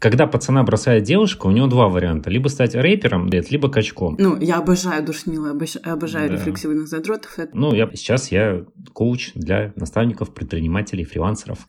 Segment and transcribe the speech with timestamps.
[0.00, 2.30] когда пацана бросает девушка, у него два варианта.
[2.30, 4.16] Либо стать рэпером, либо качком.
[4.18, 6.34] Ну, я обожаю душнилы, обожаю да.
[6.34, 7.36] рефлексивных задротов.
[7.52, 11.68] Ну, я, сейчас я коуч для наставников, предпринимателей, фрилансеров.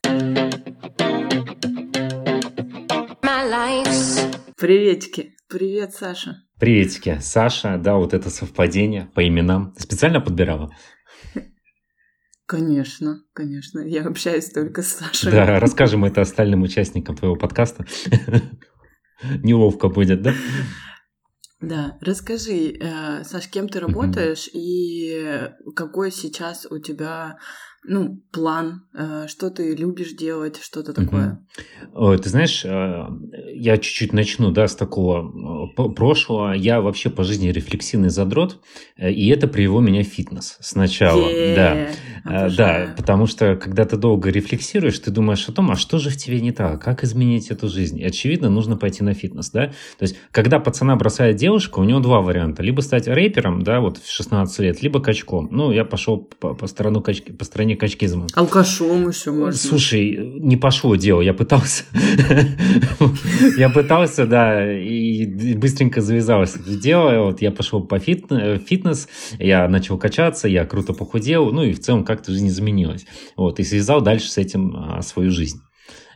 [4.58, 5.34] Приветики.
[5.50, 6.38] Привет, Саша.
[6.58, 7.18] Приветики.
[7.20, 9.74] Саша, да, вот это совпадение по именам.
[9.78, 10.72] специально подбирала?
[12.52, 13.79] Конечно, конечно.
[13.79, 15.31] Я общаюсь только с Сашей.
[15.31, 17.85] Да, расскажем это остальным участникам твоего подкаста.
[19.41, 20.34] Неловко будет, да?
[21.61, 27.38] Да, расскажи, э, Саш, кем ты работаешь и какой сейчас у тебя
[27.84, 31.44] ну, план, э, что ты любишь делать, что-то такое?
[31.94, 33.08] Ой, ты знаешь, э,
[33.55, 36.53] я чуть-чуть начну, да, с такого э, прошлого.
[36.53, 38.61] Я вообще по жизни рефлексивный задрот,
[38.97, 41.27] и это привело меня в фитнес сначала.
[41.27, 41.88] Yeah, да,
[42.23, 42.88] обожаю.
[42.88, 46.17] да, потому что когда ты долго рефлексируешь, ты думаешь о том, а что же в
[46.17, 47.99] тебе не так, как изменить эту жизнь.
[47.99, 49.67] И, очевидно, нужно пойти на фитнес, да.
[49.67, 52.64] То есть, когда пацана бросает девушка, у него два варианта.
[52.64, 55.47] Либо стать рэпером, да, вот в 16 лет, либо качком.
[55.52, 58.27] Ну, я пошел по, по, сторону качки, по стороне качкизма.
[58.33, 59.53] Алкашом еще можно.
[59.53, 61.83] Слушай, не пошло дело, я пытался.
[63.58, 67.25] Я пытался, да, и быстренько завязалось это дело.
[67.25, 69.08] Вот я пошел по фитнес,
[69.39, 73.06] я начал качаться, я круто похудел, ну и в целом как-то жизнь изменилась.
[73.36, 75.59] Вот, и связал дальше с этим а, свою жизнь.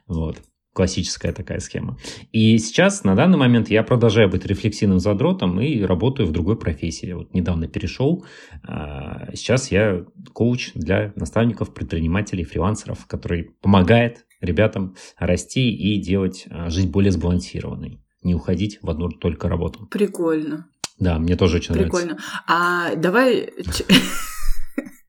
[0.08, 0.38] Вот
[0.76, 1.98] классическая такая схема.
[2.34, 7.14] И сейчас, на данный момент, я продолжаю быть рефлексивным задротом и работаю в другой профессии.
[7.14, 8.26] Вот недавно перешел.
[8.62, 16.70] А, сейчас я коуч для наставников, предпринимателей, фрилансеров, который помогает ребятам расти и делать а,
[16.70, 18.02] жизнь более сбалансированной.
[18.22, 19.88] Не уходить в одну только работу.
[19.88, 20.68] Прикольно.
[21.00, 22.16] Да, мне тоже очень Прикольно.
[22.16, 22.16] нравится.
[22.16, 22.44] Прикольно.
[22.48, 23.50] А давай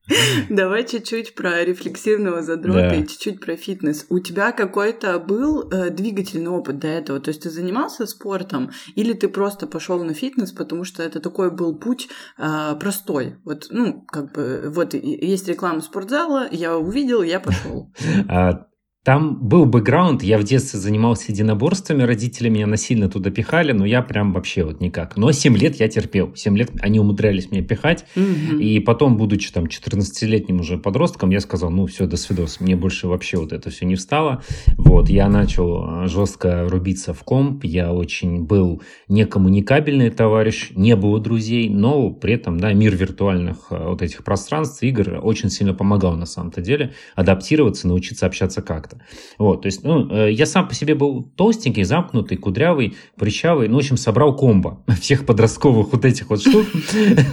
[0.49, 2.95] Давай чуть-чуть про рефлексивного задрота да.
[2.95, 4.05] и чуть-чуть про фитнес.
[4.09, 7.19] У тебя какой-то был э, двигательный опыт до этого?
[7.19, 11.51] То есть ты занимался спортом или ты просто пошел на фитнес, потому что это такой
[11.51, 13.35] был путь э, простой?
[13.43, 17.91] Вот, ну, как бы, вот есть реклама спортзала, я увидел, я пошел.
[19.07, 24.01] Там был бэкграунд, я в детстве занимался единоборствами, родители меня насильно туда пихали, но я
[24.01, 25.15] прям вообще вот никак.
[25.15, 28.59] Но 7 лет я терпел, 7 лет они умудрялись меня пихать, угу.
[28.59, 33.07] и потом, будучи там 14-летним уже подростком, я сказал, ну все, до свидос, мне больше
[33.07, 34.43] вообще вот это все не встало.
[34.75, 41.21] Вот, я начал а, жестко рубиться в комп, я очень был некоммуникабельный товарищ, не было
[41.21, 46.17] друзей, но при этом, да, мир виртуальных а, вот этих пространств, игр очень сильно помогал
[46.17, 48.96] на самом-то деле адаптироваться, научиться общаться как-то.
[49.37, 53.75] Вот, то есть, ну, э, я сам по себе был толстенький, замкнутый, кудрявый, прыщавый, ну,
[53.75, 56.65] в общем, собрал комбо всех подростковых вот этих вот штук.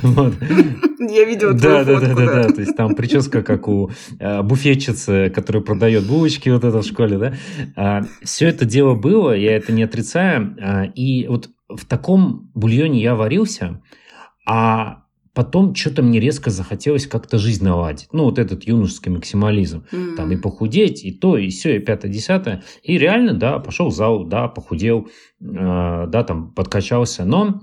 [1.00, 5.30] Я видела да, да, да, да, да, то есть там прическа, как у э, буфетчицы,
[5.34, 7.34] которая продает булочки вот это в школе, да.
[7.76, 13.02] А, Все это дело было, я это не отрицаю, а, и вот в таком бульоне
[13.02, 13.82] я варился,
[14.46, 15.03] а
[15.34, 18.08] Потом что-то мне резко захотелось как-то жизнь наладить.
[18.12, 19.84] Ну, вот этот юношеский максимализм.
[19.90, 20.14] Mm-hmm.
[20.14, 22.62] Там и похудеть, и то, и все, и пятое, десятое.
[22.82, 25.08] И реально, да, пошел в зал, да, похудел,
[25.40, 25.44] э,
[26.08, 27.24] да, там подкачался.
[27.24, 27.62] Но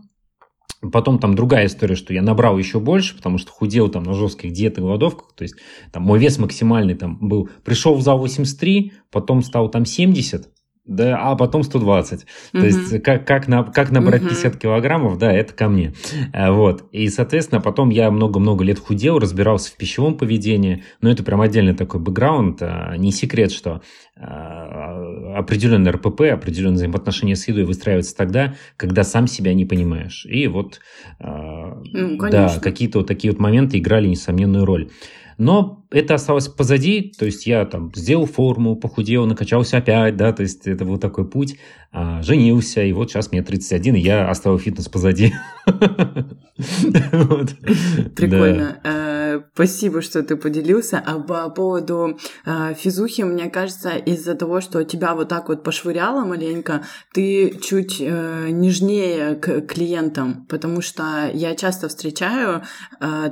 [0.92, 4.52] Потом там другая история, что я набрал еще больше, потому что худел там на жестких
[4.52, 5.34] диетах и голодовках.
[5.36, 5.56] То есть
[5.92, 7.50] там мой вес максимальный там был.
[7.64, 10.50] Пришел в зал 83, потом стал там 70,
[10.86, 12.22] да, а потом 120.
[12.22, 12.60] Mm-hmm.
[12.60, 14.30] То есть как, как, на, как набрать mm-hmm.
[14.30, 15.94] 50 килограммов, да, это ко мне.
[16.34, 16.86] Э, вот.
[16.92, 21.76] И, соответственно, потом я много-много лет худел, разбирался в пищевом поведении, но это прям отдельный
[21.76, 22.62] такой бэкграунд.
[22.62, 23.82] А, не секрет, что
[24.18, 30.26] а, определенный РПП, определенные взаимоотношения с едой выстраиваются тогда, когда сам себя не понимаешь.
[30.26, 30.80] И вот
[31.20, 34.90] ну, да, какие-то вот такие вот моменты играли несомненную роль.
[35.38, 40.42] Но это осталось позади, то есть я там сделал форму, похудел, накачался опять, да, то
[40.42, 41.58] есть это был такой путь,
[41.92, 45.34] а, женился, и вот сейчас мне 31, и я оставил фитнес позади.
[48.16, 48.80] Прикольно.
[48.84, 51.04] Э, спасибо, что ты поделился.
[51.06, 56.24] А по поводу э, физухи, мне кажется, из-за того, что тебя вот так вот пошвыряло
[56.24, 62.64] маленько, ты чуть э, нежнее к клиентам, потому что я часто встречаю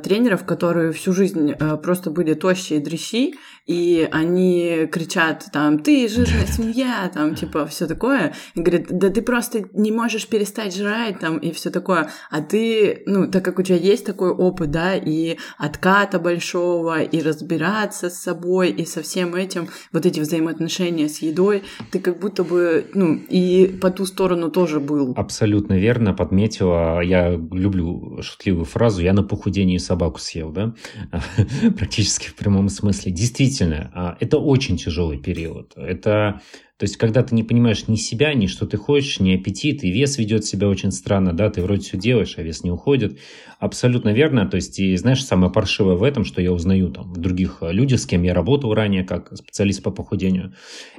[0.03, 3.35] тренеров, которые всю жизнь просто были тощие дрищи,
[3.69, 8.33] и они кричат там, ты жирная свинья, там, типа, все такое.
[8.55, 12.09] И говорят, да ты просто не можешь перестать жрать, там, и все такое.
[12.31, 17.21] А ты, ну, так как у тебя есть такой опыт, да, и отката большого, и
[17.21, 21.61] разбираться с собой, и со всем этим, вот эти взаимоотношения с едой,
[21.91, 25.13] ты как будто бы, ну, и по ту сторону тоже был.
[25.15, 27.01] Абсолютно верно, подметила.
[27.01, 30.73] Я люблю шутливую фразу, я на похудении собаку съел, да,
[31.77, 33.11] практически в прямом смысле.
[33.11, 35.73] Действительно, действительно, а, это очень тяжелый период.
[35.75, 36.41] Это,
[36.77, 39.91] то есть, когда ты не понимаешь ни себя, ни что ты хочешь, ни аппетит, и
[39.91, 43.19] вес ведет себя очень странно, да, ты вроде все делаешь, а вес не уходит.
[43.59, 44.45] Абсолютно верно.
[44.47, 48.05] То есть, и знаешь, самое паршивое в этом, что я узнаю там других людях, с
[48.05, 50.53] кем я работал ранее, как специалист по похудению,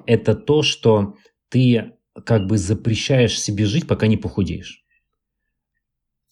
[0.07, 1.15] это то, что
[1.49, 1.93] ты
[2.25, 4.80] как бы запрещаешь себе жить, пока не похудеешь.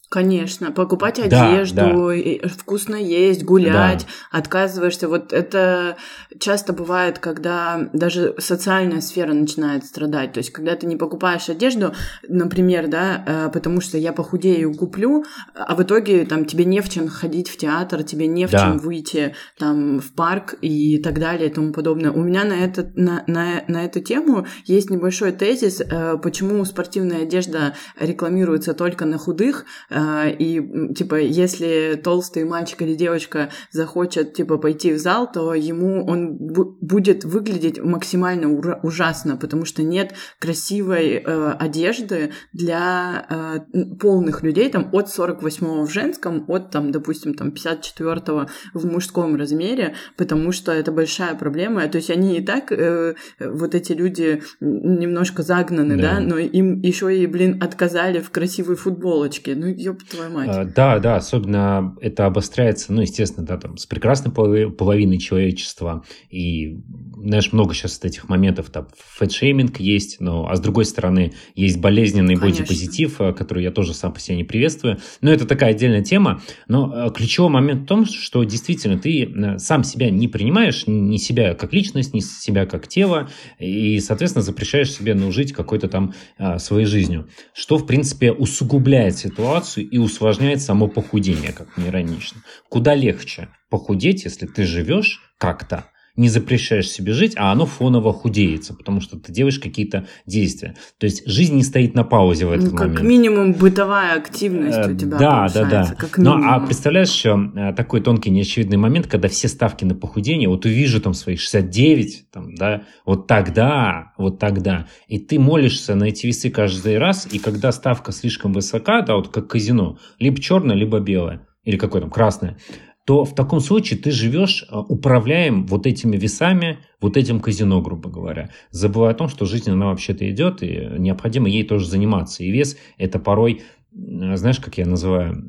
[0.08, 2.49] Конечно, покупать одежду, да.
[2.49, 4.38] вкусно есть, гулять, да.
[4.38, 5.06] отказываешься.
[5.06, 5.99] Вот это
[6.40, 10.32] часто бывает, когда даже социальная сфера начинает страдать.
[10.32, 11.93] То есть, когда ты не покупаешь одежду,
[12.26, 16.88] например, да, э, потому что я похудею, куплю, а в итоге там тебе не в
[16.88, 18.61] чем ходить в театр, тебе не в да.
[18.61, 22.12] чем выйти там в парк и так далее и тому подобное.
[22.12, 27.25] У меня на, это, на, на, на эту тему есть небольшой тезис, э, почему спортивная
[27.25, 29.98] одежда рекламируется только на худых, а,
[30.39, 36.37] и, типа, если толстый мальчик или девочка захочет, типа, пойти в зал, то ему он
[36.81, 38.49] будет выглядеть максимально
[38.83, 43.27] ужасно, потому что нет красивой э, одежды для
[43.73, 49.37] э, полных людей, там, от 48 в женском, от, там, допустим, там, 54 в мужском
[49.37, 51.87] размере, потому что это большая проблема.
[51.89, 56.81] То есть они и так, э, вот эти люди немножко загнаны, да, да но им
[56.81, 59.55] еще и, блин, отказали в красивой футболочке.
[59.55, 60.49] Ну, ёб твою мать.
[60.50, 66.05] А, да, да, особенно это обостряется, ну, естественно, да, там, с прекрасной половиной человечества.
[66.31, 66.81] И,
[67.23, 72.37] знаешь, много сейчас этих моментов, там, фэтшейминг есть, но, а с другой стороны, есть болезненный
[72.37, 74.99] бодипозитив, э, который я тоже сам по себе не приветствую.
[75.20, 76.43] Но это такая отдельная тема.
[76.69, 81.17] Но э, ключевой момент в том, что действительно ты э, сам себя не принимаешь, ни
[81.17, 83.29] себя как личность, ни себя как тело,
[83.59, 86.14] и, соответственно, запрещаешь себе ну, жить какой-то там
[86.59, 92.43] своей жизнью, что, в принципе, усугубляет ситуацию и усложняет само похудение, как ни иронично.
[92.69, 95.87] Куда легче похудеть, если ты живешь как-то,
[96.19, 100.75] не запрещаешь себе жить, а оно фоново худеется, потому что ты делаешь какие-то действия.
[100.99, 102.99] То есть жизнь не стоит на паузе в этот ну, как момент.
[102.99, 105.94] Как минимум бытовая активность у тебя Да, да, да.
[105.97, 110.49] Как ну, а представляешь еще э, такой тонкий неочевидный момент, когда все ставки на похудение,
[110.49, 116.05] вот увижу там свои 69, там, да, вот тогда, вот тогда, и ты молишься на
[116.05, 120.75] эти весы каждый раз, и когда ставка слишком высока, да, вот как казино, либо черная,
[120.75, 122.59] либо белая, или какое там красное,
[123.08, 128.10] то в таком случае ты живешь а, управляем вот этими весами, вот этим казино, грубо
[128.10, 132.44] говоря, забывая о том, что жизнь, она вообще-то идет, и необходимо ей тоже заниматься.
[132.44, 133.62] И вес– это порой,
[133.93, 135.43] знаешь, как я называю,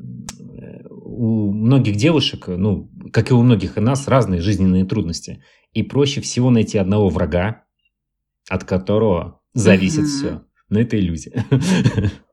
[0.88, 5.44] у многих девушек, ну, как и у многих и нас, разные жизненные трудности.
[5.74, 7.64] И проще всего найти одного врага,
[8.48, 10.44] от которого зависит все.
[10.70, 11.44] Но это иллюзия.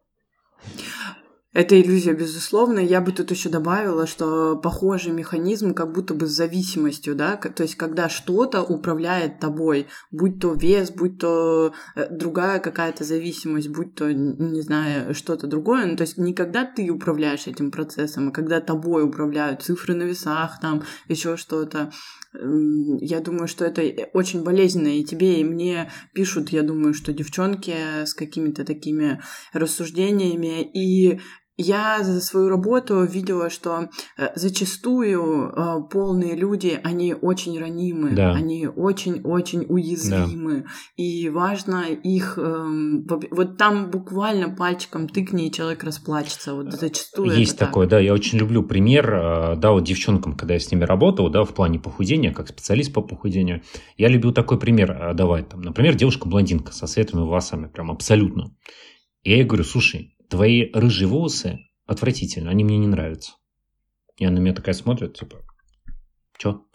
[1.58, 2.78] Это иллюзия, безусловно.
[2.78, 7.64] Я бы тут еще добавила, что похожий механизм как будто бы с зависимостью, да, то
[7.64, 13.96] есть когда что-то управляет тобой, будь то вес, будь то э, другая какая-то зависимость, будь
[13.96, 18.32] то, не знаю, что-то другое, ну, то есть не когда ты управляешь этим процессом, а
[18.32, 21.92] когда тобой управляют цифры на весах, там, еще что-то.
[22.34, 23.82] Я думаю, что это
[24.14, 27.74] очень болезненно и тебе, и мне пишут, я думаю, что девчонки
[28.06, 29.20] с какими-то такими
[29.54, 31.20] рассуждениями, и
[31.58, 38.32] я за свою работу видела, что э, зачастую э, полные люди, они очень ранимы, да.
[38.32, 40.68] они очень-очень уязвимы, да.
[40.96, 42.38] и важно их...
[42.38, 46.54] Эм, вот там буквально пальчиком тыкни, и человек расплачется.
[46.54, 47.92] Вот зачастую Есть такое, так.
[47.92, 48.00] да.
[48.00, 51.54] Я очень люблю пример, э, да, вот девчонкам, когда я с ними работал, да, в
[51.56, 53.64] плане похудения, как специалист по похудению,
[53.98, 55.50] я любил такой пример давать.
[55.50, 58.56] Там, например, девушка-блондинка со светлыми волосами, прям абсолютно.
[59.24, 63.34] И я ей говорю, слушай, твои рыжие волосы отвратительно, они мне не нравятся.
[64.18, 65.38] И она на меня такая смотрит, типа,
[66.38, 66.66] чё?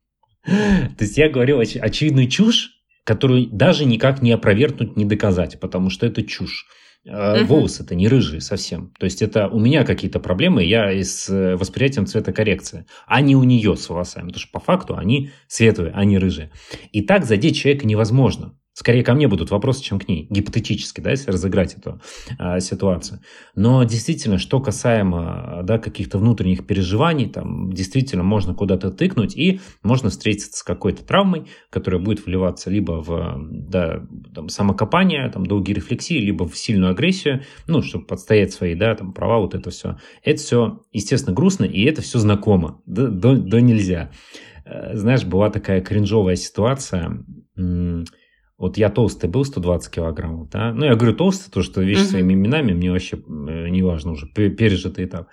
[0.44, 2.70] То есть я говорил оч- очевидную чушь,
[3.04, 6.66] которую даже никак не опровергнуть, не доказать, потому что это чушь.
[7.06, 7.44] Uh-huh.
[7.44, 8.92] Волосы это не рыжие совсем.
[8.98, 13.42] То есть это у меня какие-то проблемы, я с э, восприятием цветокоррекции, а не у
[13.42, 14.26] нее с волосами.
[14.26, 16.52] Потому что по факту они светлые, а не рыжие.
[16.92, 18.58] И так задеть человека невозможно.
[18.80, 22.00] Скорее ко мне будут вопросы, чем к ней, гипотетически, да, если разыграть эту
[22.38, 23.20] а, ситуацию.
[23.54, 30.08] Но действительно, что касаемо да, каких-то внутренних переживаний, там действительно можно куда-то тыкнуть и можно
[30.08, 34.02] встретиться с какой-то травмой, которая будет вливаться либо в да,
[34.34, 39.12] там, самокопание, там, долгие рефлексии, либо в сильную агрессию, ну, чтобы подстоять свои да, там,
[39.12, 39.98] права, вот это все.
[40.24, 44.10] Это все, естественно, грустно, и это все знакомо, да, да, да нельзя.
[44.64, 47.22] Э, знаешь, была такая кринжовая ситуация,
[48.60, 50.74] вот я толстый был, 120 килограммов, да.
[50.74, 52.10] Ну, я говорю толстый, то, что вещи uh-huh.
[52.10, 55.28] своими именами, мне вообще э, не важно уже, пережитый этап.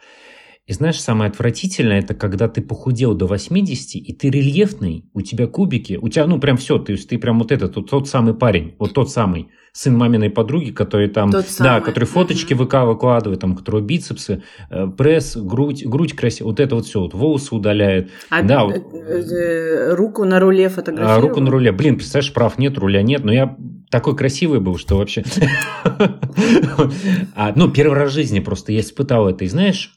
[0.66, 5.48] И знаешь, самое отвратительное, это когда ты похудел до 80, и ты рельефный, у тебя
[5.48, 8.76] кубики, у тебя, ну, прям все, ты, ты прям вот этот, тот, тот самый парень,
[8.80, 12.66] вот тот самый, сын маминой подруги, который там, тот да, который фоточки угу.
[12.66, 14.42] ВК выкладывает, там, который бицепсы,
[14.72, 18.10] э, пресс, грудь, грудь красивая, вот это вот все, вот волосы удаляет.
[18.32, 18.74] А да, вот.
[18.74, 20.72] Э, э, руку на руле?
[20.98, 23.56] А, руку на руле, блин, представляешь, прав нет, руля нет, но я
[23.92, 25.24] такой красивый был, что вообще...
[27.36, 29.46] А, ну, первый раз в жизни просто я испытал это.
[29.46, 29.96] И знаешь,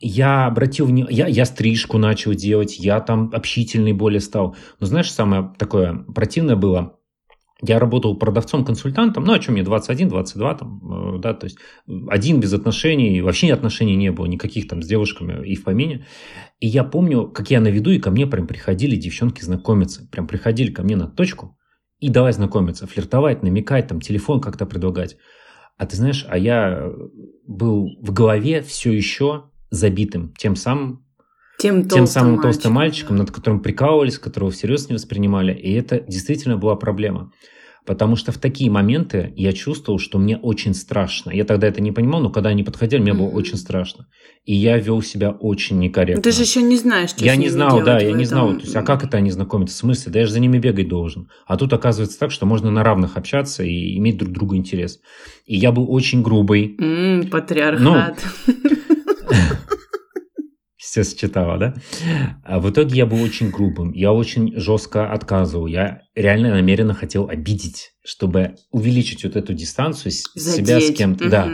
[0.00, 4.56] я обратил внимание, я, я стрижку начал делать, я там общительный более стал.
[4.78, 6.99] Но знаешь, самое такое противное было,
[7.62, 11.58] я работал продавцом-консультантом, ну, о чем мне 21, 22, там, э, да, то есть
[12.08, 16.06] один без отношений, вообще отношений не было, никаких там с девушками и в помине.
[16.60, 20.26] И я помню, как я на виду, и ко мне прям приходили девчонки знакомиться, прям
[20.26, 21.56] приходили ко мне на точку,
[21.98, 25.16] и давай знакомиться, флиртовать, намекать, там, телефон как-то предлагать.
[25.76, 26.90] А ты знаешь, а я
[27.46, 31.06] был в голове все еще забитым тем самым
[31.60, 35.52] тем, тем самым толстым мальчиком, над которым прикалывались, которого всерьез не воспринимали.
[35.52, 37.32] И это действительно была проблема.
[37.86, 41.30] Потому что в такие моменты я чувствовал, что мне очень страшно.
[41.30, 43.16] Я тогда это не понимал, но когда они подходили, мне mm-hmm.
[43.16, 44.06] было очень страшно.
[44.44, 46.22] И я вел себя очень некорректно.
[46.22, 48.54] Ты же еще не знаешь, что Я не знал, да, я не знал.
[48.54, 49.74] То есть, а как это они знакомятся?
[49.76, 50.12] В смысле?
[50.12, 51.30] Да я же за ними бегать должен.
[51.46, 55.00] А тут оказывается так, что можно на равных общаться и иметь друг другу интерес.
[55.46, 56.76] И я был очень грубый.
[56.78, 58.22] Mm, патриархат.
[58.46, 58.54] Ну,
[60.90, 61.74] все считала, да?
[62.42, 67.28] А в итоге я был очень грубым, я очень жестко отказывал, я реально намеренно хотел
[67.28, 70.66] обидеть, чтобы увеличить вот эту дистанцию Задеть.
[70.66, 71.30] себя с кем-то, угу.
[71.30, 71.48] да.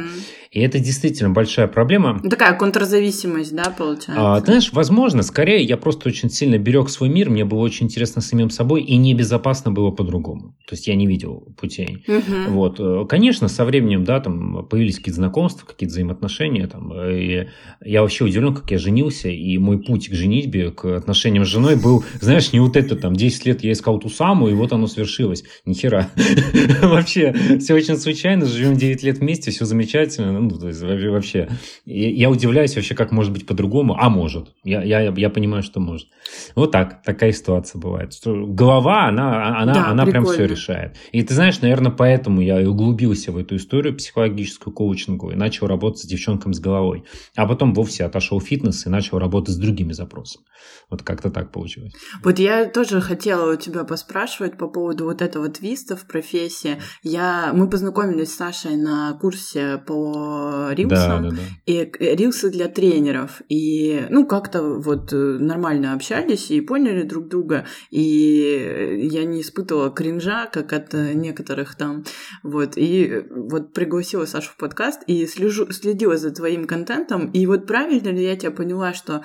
[0.57, 2.19] И это действительно большая проблема.
[2.31, 4.15] Такая контрзависимость, да, получается?
[4.17, 7.85] А, ты знаешь, возможно, скорее я просто очень сильно берег свой мир, мне было очень
[7.85, 10.57] интересно самим собой, и небезопасно было по-другому.
[10.67, 12.03] То есть я не видел путей.
[12.09, 12.53] Угу.
[12.55, 12.81] Вот.
[12.81, 16.67] Э, конечно, со временем, да, там появились какие-то знакомства, какие-то взаимоотношения.
[16.69, 17.49] Там, и
[17.85, 21.77] я вообще удивлен, как я женился, и мой путь к женитьбе, к отношениям с женой
[21.77, 24.87] был, знаешь, не вот это, там, 10 лет я искал ту самую, и вот оно
[24.87, 25.45] свершилось.
[25.67, 26.09] Ни хера.
[26.81, 31.49] Вообще, все очень случайно, живем 9 лет вместе, все замечательно, ну, то есть вообще,
[31.85, 34.55] я удивляюсь вообще, как может быть по-другому, а может.
[34.65, 36.09] Я, я, я понимаю, что может.
[36.55, 38.13] Вот так, такая ситуация бывает.
[38.13, 40.97] Что голова, она, она, да, она прям все решает.
[41.13, 45.67] И ты знаешь, наверное, поэтому я и углубился в эту историю психологическую, коучинговую, и начал
[45.67, 47.05] работать с девчонками с головой.
[47.37, 50.45] А потом вовсе отошел в фитнес и начал работать с другими запросами.
[50.91, 51.93] Вот как-то так получилось.
[52.23, 56.81] Вот я тоже хотела у тебя поспрашивать по поводу вот этого твиста в профессии.
[57.03, 60.26] Я, мы познакомились с Сашей на курсе по
[60.73, 61.23] рилсам.
[61.23, 61.43] Да, да, да.
[61.67, 63.43] И рилсы для тренеров.
[63.49, 67.67] И, ну, как-то вот э, нормально общались и поняли друг друга.
[67.91, 72.05] И я не испытывала кринжа, как от некоторых там.
[72.43, 72.73] Вот.
[72.77, 77.31] И вот пригласила Сашу в подкаст и слежу, следила за твоим контентом.
[77.31, 79.23] И вот правильно ли я тебя поняла, что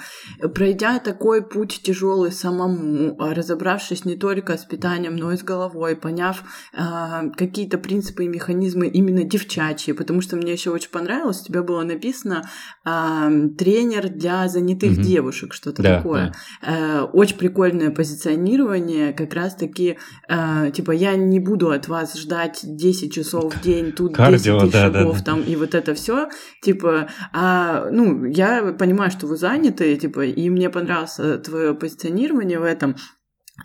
[0.54, 6.44] пройдя такой путь тяжелый самому, разобравшись не только с питанием, но и с головой, поняв
[6.74, 11.64] э, какие-то принципы и механизмы именно девчачьи, потому что мне еще очень понравилось, у тебя
[11.64, 12.50] было написано
[12.86, 15.02] э, тренер для занятых угу.
[15.02, 16.34] девушек, что-то да, такое.
[16.62, 17.02] Да.
[17.02, 23.14] Э, очень прикольное позиционирование, как раз-таки, э, типа, я не буду от вас ждать 10
[23.14, 26.30] часов в день, тут Кардио, 10 тысяч да, шагов, да, там, и вот это все,
[26.62, 32.64] типа, а, ну, я понимаю, что вы заняты, типа, и мне понравилось твое позиционирование в
[32.64, 32.96] этом,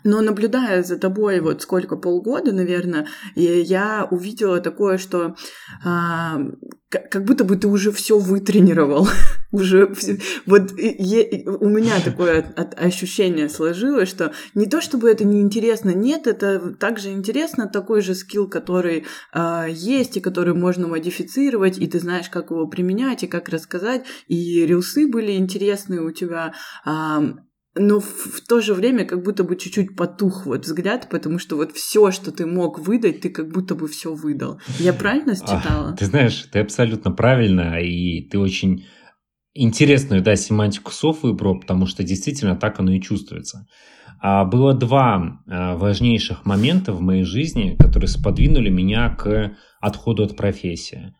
[0.03, 5.35] но наблюдая за тобой вот сколько полгода, наверное, я увидела такое, что
[6.89, 9.07] как будто бы ты уже все вытренировал,
[9.51, 10.19] уже все.
[10.45, 12.43] вот е, у меня такое
[12.77, 18.47] ощущение сложилось, что не то чтобы это неинтересно, нет, это также интересно, такой же скилл,
[18.49, 23.49] который а, есть и который можно модифицировать, и ты знаешь, как его применять и как
[23.49, 26.53] рассказать, и рилсы были интересные у тебя.
[26.85, 27.21] А,
[27.79, 31.71] но в, то же время как будто бы чуть-чуть потух вот взгляд, потому что вот
[31.73, 34.59] все, что ты мог выдать, ты как будто бы все выдал.
[34.79, 35.95] Я правильно считала?
[35.97, 38.85] Ты знаешь, ты абсолютно правильно, и ты очень
[39.53, 43.67] интересную, да, семантику слов выбрал, потому что действительно так оно и чувствуется.
[44.19, 50.35] А было два а, важнейших момента в моей жизни, которые сподвинули меня к отходу от
[50.35, 51.13] профессии.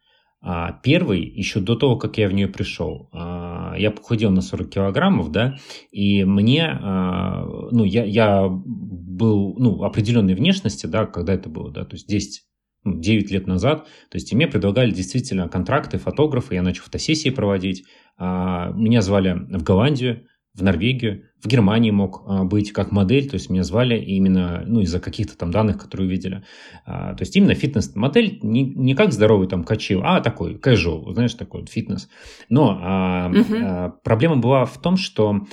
[0.50, 4.70] А, первый, еще до того, как я в нее пришел, а, я похудел на 40
[4.70, 5.58] килограммов, да,
[5.92, 11.84] и мне, а, ну, я, я был, ну, определенной внешности, да, когда это было, да,
[11.84, 12.44] то есть 10
[12.86, 17.30] 9 ну, лет назад, то есть и мне предлагали действительно контракты, фотографы, я начал фотосессии
[17.30, 17.84] проводить,
[18.18, 23.50] меня звали в Голландию, в Норвегию, в Германии мог а, быть как модель, то есть
[23.50, 26.44] меня звали именно, ну, из-за каких-то там данных, которые увидели.
[26.86, 31.34] А, то есть именно фитнес-модель, не, не как здоровый там качил, а такой casual, знаешь,
[31.36, 32.10] такой вот фитнес.
[32.50, 34.00] Но угу.
[34.04, 35.46] проблема была в том, что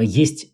[0.00, 0.51] есть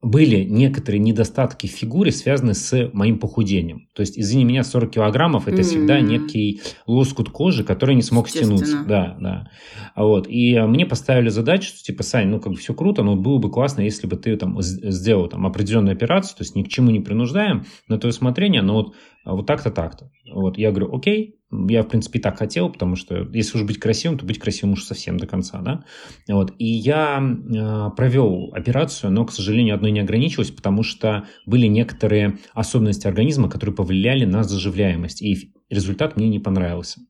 [0.00, 3.88] были некоторые недостатки в фигуре, связанные с моим похудением.
[3.94, 5.62] То есть, извини меня, 40 килограммов это mm-hmm.
[5.62, 8.84] всегда некий лоскут кожи, который не смог стянуться.
[8.86, 9.50] Да, да.
[9.96, 10.28] Вот.
[10.28, 13.50] И мне поставили задачу, что, типа, Сань, ну, как бы все круто, но было бы
[13.50, 17.00] классно, если бы ты там сделал там определенную операцию, то есть ни к чему не
[17.00, 20.10] принуждаем на твое усмотрение, но вот, вот так-то, так-то.
[20.32, 24.18] Вот я говорю, окей, я, в принципе, так хотел, потому что если уж быть красивым,
[24.18, 25.84] то быть красивым уж совсем до конца, да.
[26.28, 26.52] Вот.
[26.58, 32.38] И я э, провел операцию, но, к сожалению, одной не ограничилась, потому что были некоторые
[32.52, 37.00] особенности организма, которые повлияли на заживляемость, и результат мне не понравился.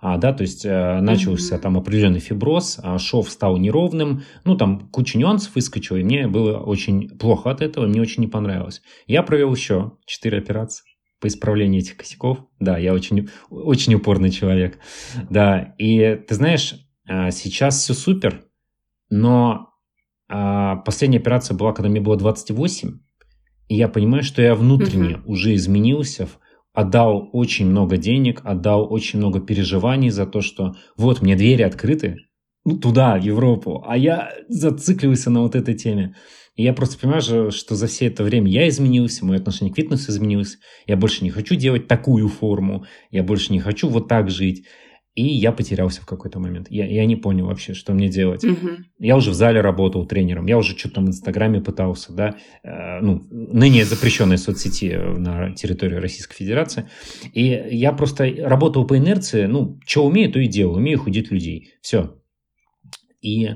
[0.00, 1.60] А, да, то есть э, начался mm-hmm.
[1.60, 6.58] там определенный фиброз, а шов стал неровным, ну там куча нюансов выскочила, и мне было
[6.58, 8.82] очень плохо от этого, мне очень не понравилось.
[9.06, 10.84] Я провел еще 4 операции
[11.20, 12.46] по исправлению этих косяков.
[12.60, 14.78] Да, я очень, очень упорный человек.
[15.30, 16.74] Да, и ты знаешь,
[17.06, 18.44] а, сейчас все супер,
[19.10, 19.70] но
[20.28, 22.98] а, последняя операция была, когда мне было 28,
[23.68, 25.32] и я понимаю, что я внутренне угу.
[25.32, 26.28] уже изменился,
[26.72, 32.16] отдал очень много денег, отдал очень много переживаний за то, что вот мне двери открыты,
[32.64, 36.16] ну, туда, в Европу, а я зацикливался на вот этой теме.
[36.54, 40.12] И я просто понимаю, что за все это время я изменился, мое отношение к фитнесу
[40.12, 40.58] изменилось.
[40.86, 44.64] Я больше не хочу делать такую форму, я больше не хочу вот так жить.
[45.14, 46.66] И я потерялся в какой-то момент.
[46.70, 48.42] Я, я не понял вообще, что мне делать.
[48.44, 48.68] Угу.
[48.98, 52.34] Я уже в зале работал тренером, я уже что-то там в Инстаграме пытался, да,
[52.64, 56.88] э, ну, ныне запрещенной соцсети на территории Российской Федерации.
[57.32, 60.78] И я просто работал по инерции, ну, что умею, то и делаю.
[60.78, 61.74] Умею худеть людей.
[61.80, 62.16] Все.
[63.20, 63.50] И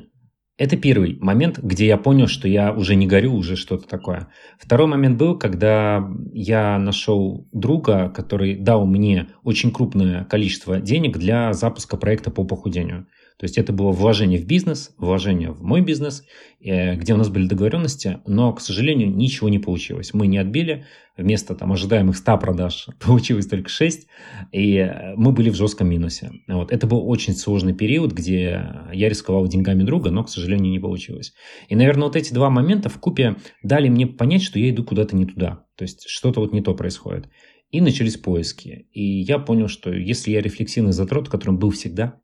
[0.58, 4.28] это первый момент, где я понял, что я уже не горю, уже что-то такое.
[4.58, 11.52] Второй момент был, когда я нашел друга, который дал мне очень крупное количество денег для
[11.52, 13.06] запуска проекта по похудению.
[13.38, 16.25] То есть это было вложение в бизнес, вложение в мой бизнес,
[16.61, 20.12] э, где у нас были договоренности, но, к сожалению, ничего не получилось.
[20.12, 24.09] Мы не отбили, вместо там ожидаемых 100 продаж получилось только 6,
[24.50, 26.33] и мы были в жестком минусе.
[26.49, 26.73] Вот.
[26.73, 31.33] Это был очень сложный период, где я рисковал деньгами друга, но, к сожалению, не получилось.
[31.68, 35.14] И, наверное, вот эти два момента в купе дали мне понять, что я иду куда-то
[35.14, 35.64] не туда.
[35.77, 37.29] То есть что-то вот не то происходит.
[37.70, 38.88] И начались поиски.
[38.92, 42.20] И я понял, что если я рефлексивный затрот, которым был всегда,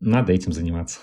[0.00, 1.00] надо этим заниматься.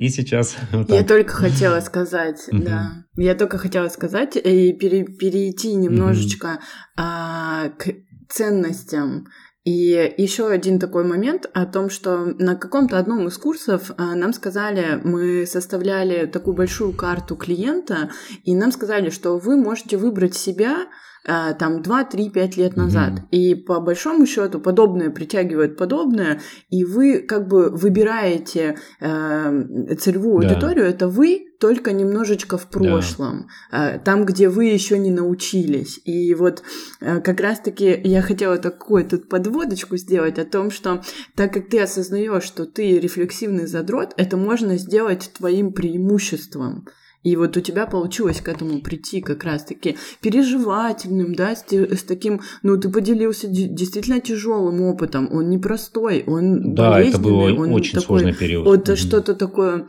[0.00, 0.56] И сейчас.
[0.72, 3.04] Вот я только хотела сказать, да.
[3.16, 6.60] Я только хотела сказать и пере, перейти немножечко
[6.96, 7.94] а, к
[8.28, 9.26] ценностям.
[9.64, 14.32] И еще один такой момент о том, что на каком-то одном из курсов а, нам
[14.32, 18.10] сказали, мы составляли такую большую карту клиента,
[18.42, 20.86] и нам сказали, что вы можете выбрать себя Э,
[21.24, 23.12] там 2, 3, 5 лет назад.
[23.12, 23.28] Mm-hmm.
[23.30, 30.48] И по большому счету подобное притягивает подобное, и вы как бы выбираете э, целевую да.
[30.48, 33.94] аудиторию, это вы только немножечко в прошлом, да.
[33.94, 36.00] э, там, где вы еще не научились.
[36.04, 36.62] И вот
[37.00, 41.02] э, как раз-таки я хотела такую тут подводочку сделать о том, что
[41.36, 46.86] так как ты осознаешь, что ты рефлексивный задрот, это можно сделать твоим преимуществом.
[47.22, 52.40] И вот у тебя получилось к этому прийти как раз-таки переживательным, да, с, с таким,
[52.62, 58.34] ну, ты поделился действительно тяжелым опытом, он непростой, он Да, это был очень такой, сложный
[58.34, 58.66] период.
[58.66, 58.96] Вот угу.
[58.96, 59.88] что-то такое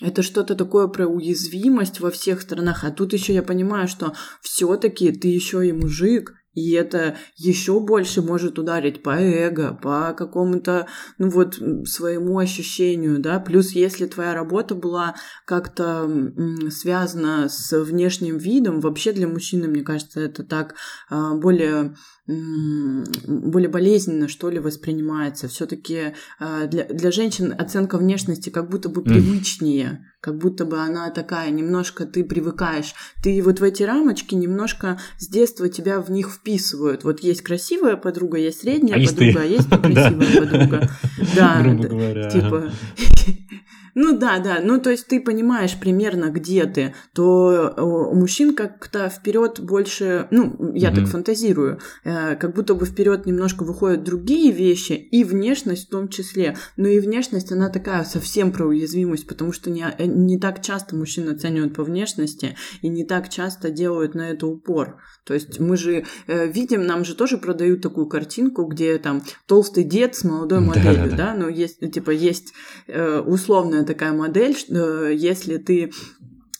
[0.00, 2.84] это что-то такое про уязвимость во всех сторонах.
[2.84, 8.22] А тут еще я понимаю, что все-таки ты еще и мужик, и это еще больше
[8.22, 10.86] может ударить по эго, по какому-то,
[11.18, 13.38] ну вот, своему ощущению, да.
[13.38, 16.10] Плюс, если твоя работа была как-то
[16.70, 20.74] связана с внешним видом, вообще для мужчины, мне кажется, это так
[21.08, 21.94] а, более
[22.28, 25.48] более болезненно, что ли, воспринимается.
[25.48, 31.08] Все-таки а, для, для женщин оценка внешности как будто бы привычнее, как будто бы она
[31.10, 32.94] такая, немножко ты привыкаешь.
[33.22, 37.02] Ты вот в эти рамочки немножко с детства тебя в них вписывают.
[37.02, 40.90] Вот есть красивая подруга, есть средняя а подруга, есть а есть некрасивая подруга.
[41.34, 42.70] Да, типа
[44.00, 44.60] ну да, да.
[44.62, 50.72] Ну то есть ты понимаешь примерно, где ты, то у мужчин как-то вперед больше, ну,
[50.72, 50.94] я mm-hmm.
[50.94, 56.08] так фантазирую, э, как будто бы вперед немножко выходят другие вещи, и внешность в том
[56.08, 56.56] числе.
[56.76, 60.94] Но и внешность, она такая совсем про уязвимость, потому что не, э, не так часто
[60.94, 65.00] мужчин оценивают по внешности, и не так часто делают на это упор.
[65.24, 69.82] То есть мы же э, видим, нам же тоже продают такую картинку, где там толстый
[69.82, 71.16] дед с молодой моделью, да, да, да.
[71.16, 71.34] да?
[71.34, 72.54] ну есть, типа, есть
[72.86, 75.90] э, условная такая модель, что если ты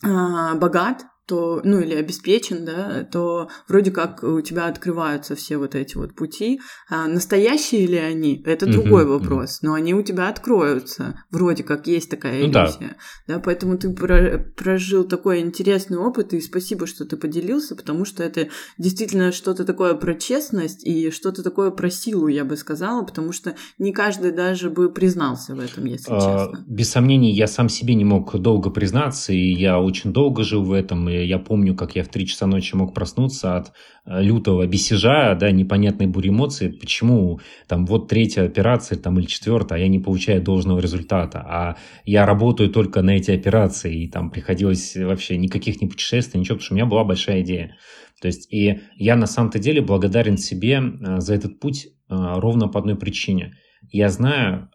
[0.02, 5.74] а, богат, то, ну, или обеспечен, да, то вроде как у тебя открываются все вот
[5.74, 6.58] эти вот пути.
[6.88, 9.66] А настоящие ли они, это uh-huh, другой вопрос, uh-huh.
[9.66, 11.22] но они у тебя откроются.
[11.30, 12.96] Вроде как есть такая ну, иллюзия.
[13.26, 13.34] Да.
[13.34, 18.48] да, поэтому ты прожил такой интересный опыт, и спасибо, что ты поделился, потому что это
[18.78, 23.54] действительно что-то такое про честность и что-то такое про силу, я бы сказала, потому что
[23.78, 26.64] не каждый даже бы признался в этом, если а, честно.
[26.66, 30.72] Без сомнений, я сам себе не мог долго признаться, и я очень долго жил в
[30.72, 33.72] этом, и я помню, как я в 3 часа ночи мог проснуться от
[34.04, 39.78] э, лютого бесежа, да, непонятной бури эмоций, почему там вот третья операция там или четвертая,
[39.78, 44.30] а я не получаю должного результата, а я работаю только на эти операции, и там
[44.30, 47.76] приходилось вообще никаких не путешествий, ничего, потому что у меня была большая идея.
[48.20, 52.68] То есть, и я на самом-то деле благодарен себе э, за этот путь э, ровно
[52.68, 53.54] по одной причине.
[53.90, 54.70] Я знаю,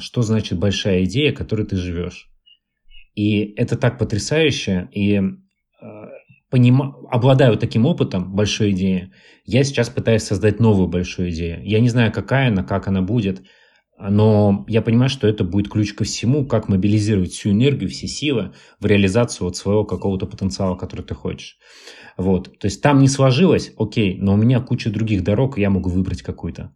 [0.00, 2.30] что значит большая идея, которой ты живешь.
[3.16, 4.88] И это так потрясающе.
[4.92, 5.20] И
[6.50, 7.06] поним...
[7.10, 9.12] обладаю таким опытом большой идеи,
[9.44, 11.60] я сейчас пытаюсь создать новую большую идею.
[11.64, 13.42] Я не знаю, какая она, как она будет,
[13.98, 18.52] но я понимаю, что это будет ключ ко всему, как мобилизировать всю энергию, все силы
[18.78, 21.58] в реализацию вот своего какого-то потенциала, который ты хочешь.
[22.16, 22.58] Вот.
[22.58, 25.88] То есть там не сложилось, окей, но у меня куча других дорог, и я могу
[25.88, 26.74] выбрать какую-то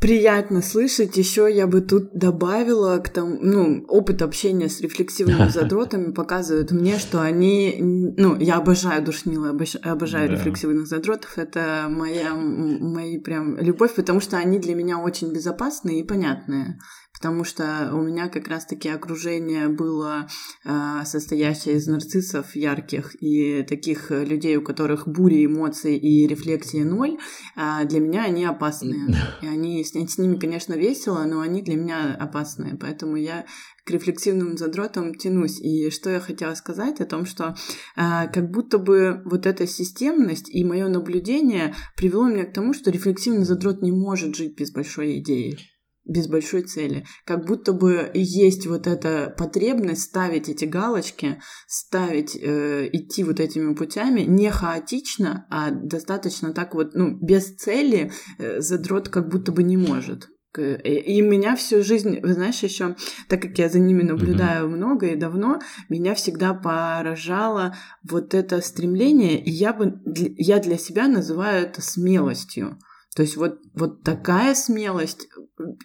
[0.00, 1.16] приятно слышать.
[1.16, 6.98] Еще я бы тут добавила к тому, ну, опыт общения с рефлексивными задротами показывает мне,
[6.98, 9.50] что они, ну, я обожаю душнилы,
[9.82, 10.34] обожаю да.
[10.34, 11.36] рефлексивных задротов.
[11.36, 16.78] Это моя, мои прям любовь, потому что они для меня очень безопасные и понятные
[17.20, 20.26] потому что у меня как раз-таки окружение было
[20.64, 27.18] э, состоящее из нарциссов ярких и таких людей, у которых бури эмоций и рефлексии ноль,
[27.56, 29.14] э, для меня они опасные.
[29.42, 33.44] И они, с, с ними, конечно, весело, но они для меня опасные, поэтому я
[33.84, 35.60] к рефлексивным задротам тянусь.
[35.60, 37.54] И что я хотела сказать о том, что
[37.96, 42.90] э, как будто бы вот эта системность и мое наблюдение привело меня к тому, что
[42.90, 45.58] рефлексивный задрот не может жить без большой идеи
[46.04, 47.04] без большой цели.
[47.24, 53.74] Как будто бы есть вот эта потребность ставить эти галочки, ставить, э, идти вот этими
[53.74, 59.62] путями не хаотично, а достаточно так вот, ну, без цели э, задрот как будто бы
[59.62, 60.28] не может.
[60.58, 62.96] И меня всю жизнь, вы знаешь, еще,
[63.28, 64.76] так как я за ними наблюдаю mm-hmm.
[64.76, 70.00] много и давно, меня всегда поражало вот это стремление, и я бы
[70.36, 72.78] я для себя называю это смелостью.
[73.14, 75.28] То есть вот, вот такая смелость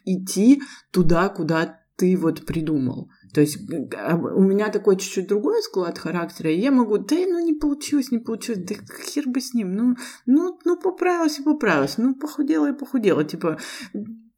[0.06, 0.62] идти
[0.92, 3.10] туда, куда ты вот придумал.
[3.34, 3.58] То есть
[3.98, 8.12] а, у меня такой чуть-чуть другой склад характера, и я могу, да ну не получилось,
[8.12, 12.70] не получилось, да хер бы с ним, ну, ну, ну поправилась и поправилась, ну похудела
[12.70, 13.60] и похудела, типа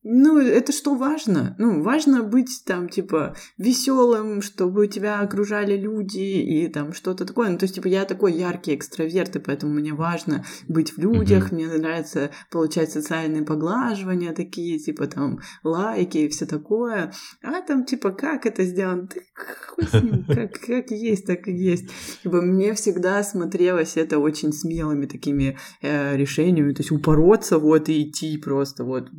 [0.09, 1.55] ну, это что важно?
[1.57, 7.49] Ну, важно быть там, типа, веселым, чтобы тебя окружали люди и там что-то такое.
[7.49, 11.51] Ну, то есть, типа, я такой яркий экстраверт, и поэтому мне важно быть в людях,
[11.51, 11.55] mm-hmm.
[11.55, 17.11] мне нравится получать социальные поглаживания такие, типа, там, лайки и все такое.
[17.43, 19.09] А там, типа, как это сделано?
[19.13, 19.21] Да
[19.67, 21.89] хуй с ним, как, как есть, так и есть.
[22.23, 28.03] Типа, мне всегда смотрелось это очень смелыми такими э, решениями, то есть упороться вот и
[28.03, 29.09] идти просто вот...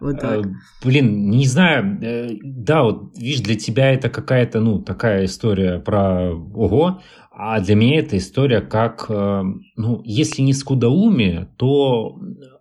[0.00, 0.46] Вот так.
[0.46, 0.50] Э,
[0.84, 6.32] блин, не знаю, э, да, вот видишь, для тебя это какая-то, ну, такая история про
[6.32, 7.00] ого,
[7.32, 9.42] а для меня это история как, э,
[9.76, 12.18] ну, если не скудоумие, то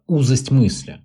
[0.07, 1.01] узость мысли.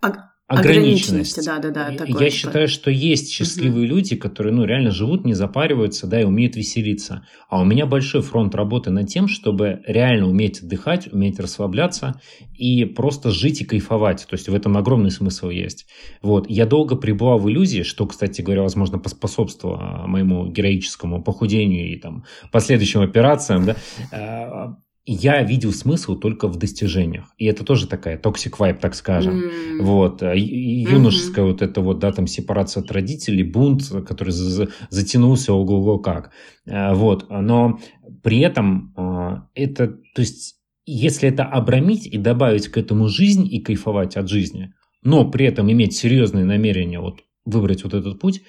[0.00, 1.44] А ограниченность.
[1.44, 1.88] Да, да, да.
[1.90, 3.96] Я такое, считаю, что есть счастливые угу.
[3.96, 7.26] люди, которые ну, реально живут, не запариваются, да, и умеют веселиться.
[7.48, 12.20] А у меня большой фронт работы над тем, чтобы реально уметь отдыхать, уметь расслабляться
[12.56, 14.26] и просто жить и кайфовать.
[14.28, 15.86] То есть в этом огромный смысл есть.
[16.22, 16.48] Вот.
[16.48, 22.24] Я долго пребывал в иллюзии, что, кстати говоря, возможно, поспособствовало моему героическому похудению и там
[22.50, 23.76] последующим операциям, да,
[24.12, 27.26] а, я видел смысл только в достижениях.
[27.36, 29.40] И это тоже такая toxic vibe, так скажем.
[29.40, 29.82] Mm.
[29.82, 30.22] Вот.
[30.22, 31.50] А юношеская mm-hmm.
[31.50, 36.30] вот эта вот, да, там, сепарация от родителей, бунт, который затянулся ого-го как.
[36.68, 37.28] А, вот.
[37.30, 37.80] Но
[38.22, 43.60] при этом а, это, то есть, если это обрамить и добавить к этому жизнь и
[43.60, 48.42] кайфовать от жизни, но при этом иметь серьезные намерения вот выбрать вот этот путь,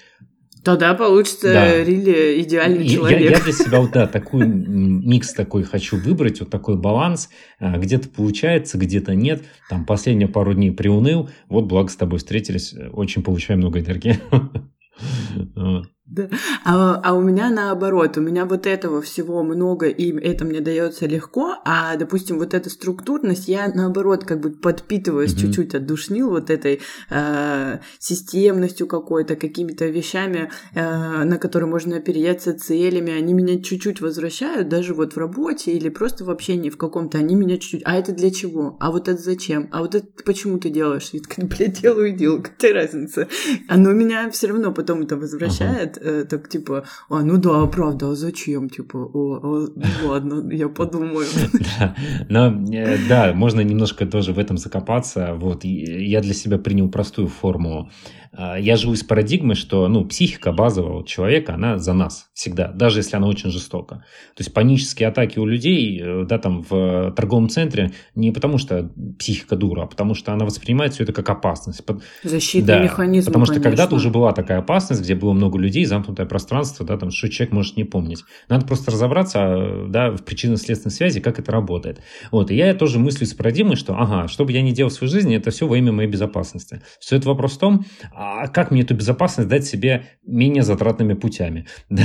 [0.64, 1.84] Тогда получится да.
[1.84, 3.20] Рили идеальный человек.
[3.20, 7.30] Я, я для себя вот да, такой микс такой хочу выбрать, вот такой баланс.
[7.60, 9.44] А, где-то получается, где-то нет.
[9.70, 11.30] Там последние пару дней приуныл.
[11.50, 12.74] Вот, благо с тобой встретились.
[12.94, 14.20] Очень получаем много энергии.
[16.14, 16.30] Да.
[16.64, 21.08] А, а у меня наоборот, у меня вот этого всего много, и это мне дается
[21.08, 25.40] легко, а, допустим, вот эта структурность, я наоборот как бы подпитываюсь mm-hmm.
[25.40, 32.54] чуть-чуть от душнил вот этой э, системностью какой-то, какими-то вещами, э, на которые можно опереться,
[32.54, 37.18] целями, они меня чуть-чуть возвращают, даже вот в работе или просто в общении в каком-то,
[37.18, 38.78] они меня чуть-чуть, а это для чего?
[38.80, 39.68] А вот это зачем?
[39.72, 41.10] А вот это почему ты делаешь?
[41.12, 43.28] Я такая, блядь, делаю, делаю, какая разница?
[43.68, 48.16] Оно меня все равно потом это возвращает, э, так типа, а, ну да, правда, а
[48.16, 48.70] зачем?
[48.70, 51.28] Типа, о, о ну ладно, я подумаю.
[52.30, 55.34] Да, э, да, можно немножко тоже в этом закопаться.
[55.36, 57.90] Вот, я для себя принял простую формулу.
[58.36, 63.00] А, я живу из парадигмы, что ну, психика базового человека, она за нас всегда, даже
[63.00, 63.98] если она очень жестока.
[64.36, 68.90] То есть панические атаки у людей э, да, там, в торговом центре не потому, что
[69.20, 71.84] психика дура, а потому что она воспринимает все это как опасность.
[72.24, 76.26] Защитный да, механизм, Потому что когда-то уже была такая опасность, где было много людей, замкнутое
[76.26, 78.24] пространство, да, там, что человек может не помнить.
[78.50, 82.02] Надо просто разобраться да, в причинно-следственной связи, как это работает.
[82.32, 84.94] Вот, и я тоже мыслю с парадигмой, что, ага, что бы я ни делал в
[84.94, 86.82] своей жизни, это все во имя моей безопасности.
[87.00, 87.86] Все это вопрос в том,
[88.24, 91.68] а как мне эту безопасность дать себе менее затратными путями?
[91.90, 91.98] То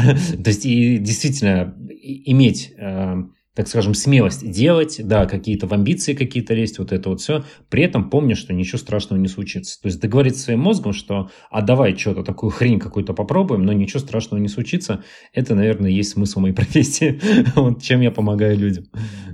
[0.46, 3.16] есть, и действительно, иметь э,
[3.58, 7.82] так скажем, смелость делать, да, какие-то в амбиции какие-то лезть, вот это вот все, при
[7.82, 9.82] этом помня, что ничего страшного не случится.
[9.82, 13.98] То есть договориться своим мозгом, что а давай что-то, такую хрень какую-то попробуем, но ничего
[13.98, 15.02] страшного не случится,
[15.32, 17.20] это, наверное, есть смысл моей профессии,
[17.56, 18.84] вот, чем я помогаю людям.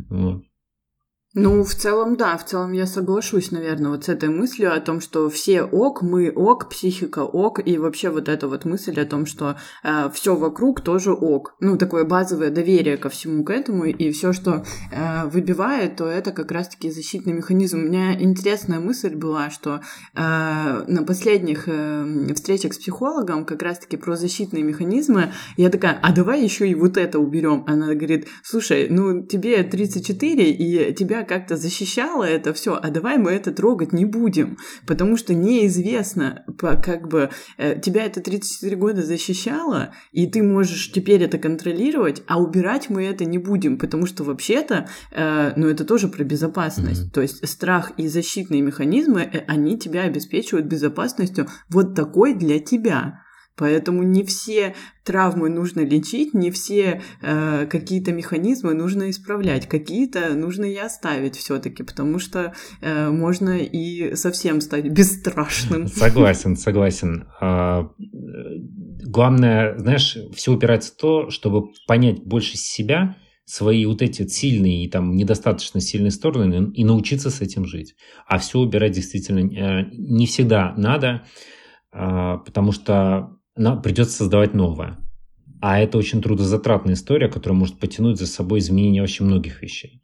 [0.08, 0.44] Вот.
[1.36, 5.00] Ну, в целом, да, в целом я соглашусь, наверное, вот с этой мыслью о том,
[5.00, 9.26] что все ок, мы ок, психика ок, и вообще вот эта вот мысль о том,
[9.26, 11.56] что э, все вокруг тоже ок.
[11.58, 16.30] Ну, такое базовое доверие ко всему к этому, и все, что э, выбивает, то это
[16.30, 17.78] как раз-таки защитный механизм.
[17.78, 19.80] У меня интересная мысль была, что
[20.14, 20.20] э,
[20.86, 26.44] на последних э, встречах с психологом как раз-таки про защитные механизмы я такая, а давай
[26.44, 27.64] еще и вот это уберем.
[27.66, 33.32] Она говорит, слушай, ну тебе 34, и тебя как-то защищала это все, а давай мы
[33.32, 39.94] это трогать не будем, потому что неизвестно, как бы э, тебя это 34 года защищало,
[40.12, 44.88] и ты можешь теперь это контролировать, а убирать мы это не будем, потому что вообще-то,
[45.10, 47.14] э, ну это тоже про безопасность, mm-hmm.
[47.14, 53.23] то есть страх и защитные механизмы, э, они тебя обеспечивают безопасностью вот такой для тебя.
[53.56, 60.64] Поэтому не все травмы нужно лечить, не все э, какие-то механизмы нужно исправлять, какие-то нужно
[60.64, 65.86] и оставить все-таки, потому что э, можно и совсем стать бесстрашным.
[65.94, 67.28] Согласен, согласен.
[67.40, 67.90] А,
[69.04, 74.88] главное, знаешь, все упирается в то, чтобы понять больше себя, свои вот эти сильные и
[74.88, 77.94] там недостаточно сильные стороны и научиться с этим жить.
[78.26, 81.24] А все убирать действительно э, не всегда надо,
[81.92, 84.98] а, потому что нам придется создавать новое.
[85.60, 90.02] А это очень трудозатратная история, которая может потянуть за собой изменение очень многих вещей.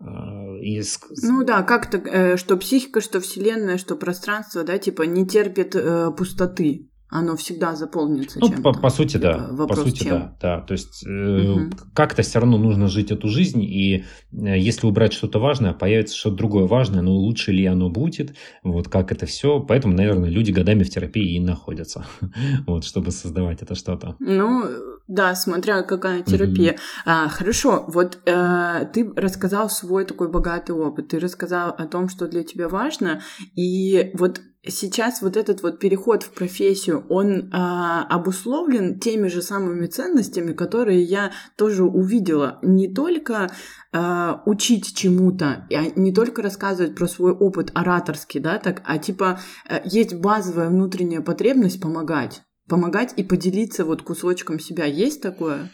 [0.00, 0.80] А, и...
[1.22, 6.10] Ну да, как-то, э, что психика, что вселенная, что пространство, да, типа не терпит э,
[6.16, 8.62] пустоты оно всегда заполнится ну, чем-то.
[8.62, 9.50] По, по сути, да.
[9.68, 10.10] По сути, чем?
[10.10, 10.60] да, да.
[10.62, 11.70] То есть э, угу.
[11.94, 16.36] как-то все равно нужно жить эту жизнь, и э, если убрать что-то важное, появится что-то
[16.36, 19.60] другое важное, но лучше ли оно будет, вот как это все.
[19.60, 22.06] Поэтому, наверное, люди годами в терапии и находятся,
[22.66, 24.16] вот, чтобы создавать это что-то.
[24.18, 24.64] Ну,
[25.08, 26.72] да, смотря какая терапия.
[26.72, 26.80] Угу.
[27.06, 32.26] А, хорошо, вот э, ты рассказал свой такой богатый опыт, ты рассказал о том, что
[32.26, 33.22] для тебя важно,
[33.54, 39.86] и вот сейчас вот этот вот переход в профессию, он а, обусловлен теми же самыми
[39.86, 42.58] ценностями, которые я тоже увидела.
[42.62, 43.50] Не только
[43.92, 49.40] а, учить чему-то, а не только рассказывать про свой опыт ораторский, да, так, а типа
[49.68, 52.42] э, есть базовая внутренняя потребность помогать.
[52.68, 54.84] Помогать и поделиться вот кусочком себя.
[54.84, 55.70] Есть такое?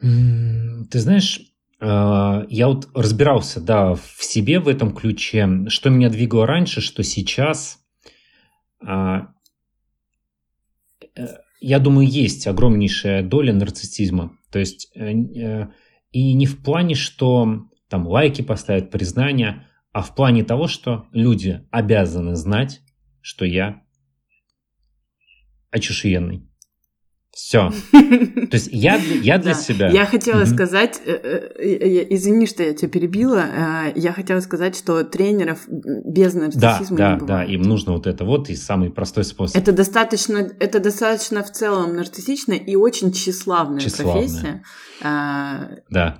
[0.00, 1.40] Ты знаешь,
[1.80, 7.02] а, я вот разбирался, да, в себе в этом ключе, что меня двигало раньше, что
[7.02, 7.78] сейчас–
[8.82, 9.28] а,
[11.16, 11.26] э,
[11.60, 14.32] я думаю, есть огромнейшая доля нарциссизма.
[14.50, 15.68] То есть, э, э,
[16.12, 21.66] и не в плане, что там лайки поставят, признания, а в плане того, что люди
[21.70, 22.80] обязаны знать,
[23.20, 23.82] что я
[25.70, 26.49] очушенный.
[27.40, 27.72] Все.
[27.92, 29.58] То есть я, я для да.
[29.58, 29.88] себя...
[29.88, 30.54] Я хотела mm-hmm.
[30.54, 31.10] сказать, э,
[31.58, 37.12] э, извини, что я тебя перебила, э, я хотела сказать, что тренеров без нарциссизма да,
[37.12, 37.48] не да, бывает.
[37.48, 39.56] Да, им нужно вот это вот и самый простой способ.
[39.56, 44.14] Это достаточно, это достаточно в целом нарциссичная и очень тщеславная, тщеславная.
[44.14, 44.62] профессия.
[45.02, 46.18] Да.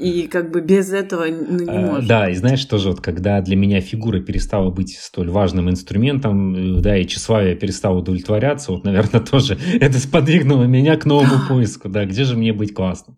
[0.00, 2.08] И как бы без этого ну, не а, можно.
[2.08, 6.96] Да, и знаешь, тоже вот когда для меня фигура перестала быть столь важным инструментом, да,
[6.96, 12.24] и тщеславие перестало удовлетворяться, вот, наверное, тоже это сподвигнуло меня к новому поиску, да, где
[12.24, 13.16] же мне быть классным.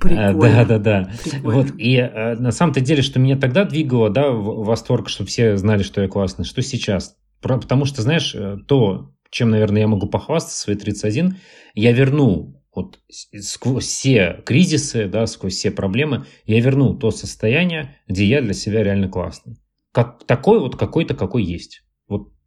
[0.00, 0.64] Прикольно.
[0.64, 1.10] Да, да, да.
[1.42, 2.00] Вот, и
[2.38, 6.08] на самом-то деле, что меня тогда двигало, да, в восторг, чтобы все знали, что я
[6.08, 7.16] классный, что сейчас.
[7.40, 11.36] Потому что, знаешь, то, чем, наверное, я могу похвастаться свои 31,
[11.74, 12.98] я вернул вот
[13.40, 18.82] сквозь все кризисы, да, сквозь все проблемы, я вернул то состояние, где я для себя
[18.82, 19.56] реально классный.
[19.92, 21.82] Как, такой вот какой-то, какой есть.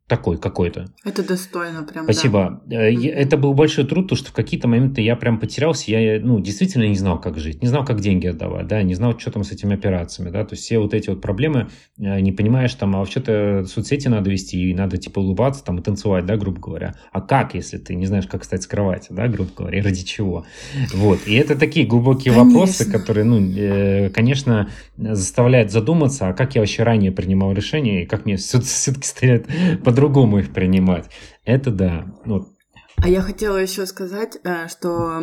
[0.08, 0.86] Такой какой-то.
[1.04, 2.04] Это достойно прям.
[2.04, 2.62] Спасибо.
[2.68, 2.76] Да.
[2.76, 6.40] Э, это был большой труд, потому что в какие-то моменты я прям потерялся, я ну,
[6.40, 9.44] действительно не знал, как жить, не знал, как деньги отдавать, да, не знал, что там
[9.44, 12.96] с этими операциями, да, то есть все вот эти вот проблемы, э, не понимаешь там,
[12.96, 16.94] а вообще-то соцсети надо вести, и надо типа улыбаться там и танцевать, да, грубо говоря.
[17.12, 20.04] А как, если ты не знаешь, как встать с кровати, да, грубо говоря, и ради
[20.04, 20.46] чего?
[20.94, 22.60] Вот, и это такие глубокие конечно.
[22.60, 28.06] вопросы, которые, ну, э, конечно, заставляют задуматься, а как я вообще ранее принимал решения, и
[28.06, 29.48] как мне все-таки стоят
[29.84, 31.10] под по-другому их принимать.
[31.46, 32.06] Это да.
[32.26, 32.50] Вот
[32.98, 35.22] а я хотела еще сказать, э, что,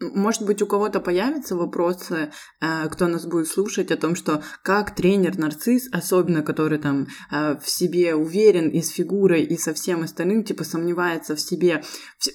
[0.00, 4.94] может быть, у кого-то появятся вопросы, э, кто нас будет слушать, о том, что как
[4.94, 10.42] тренер-нарцисс, особенно который там э, в себе уверен и с фигурой, и со всем остальным,
[10.42, 11.84] типа сомневается в себе,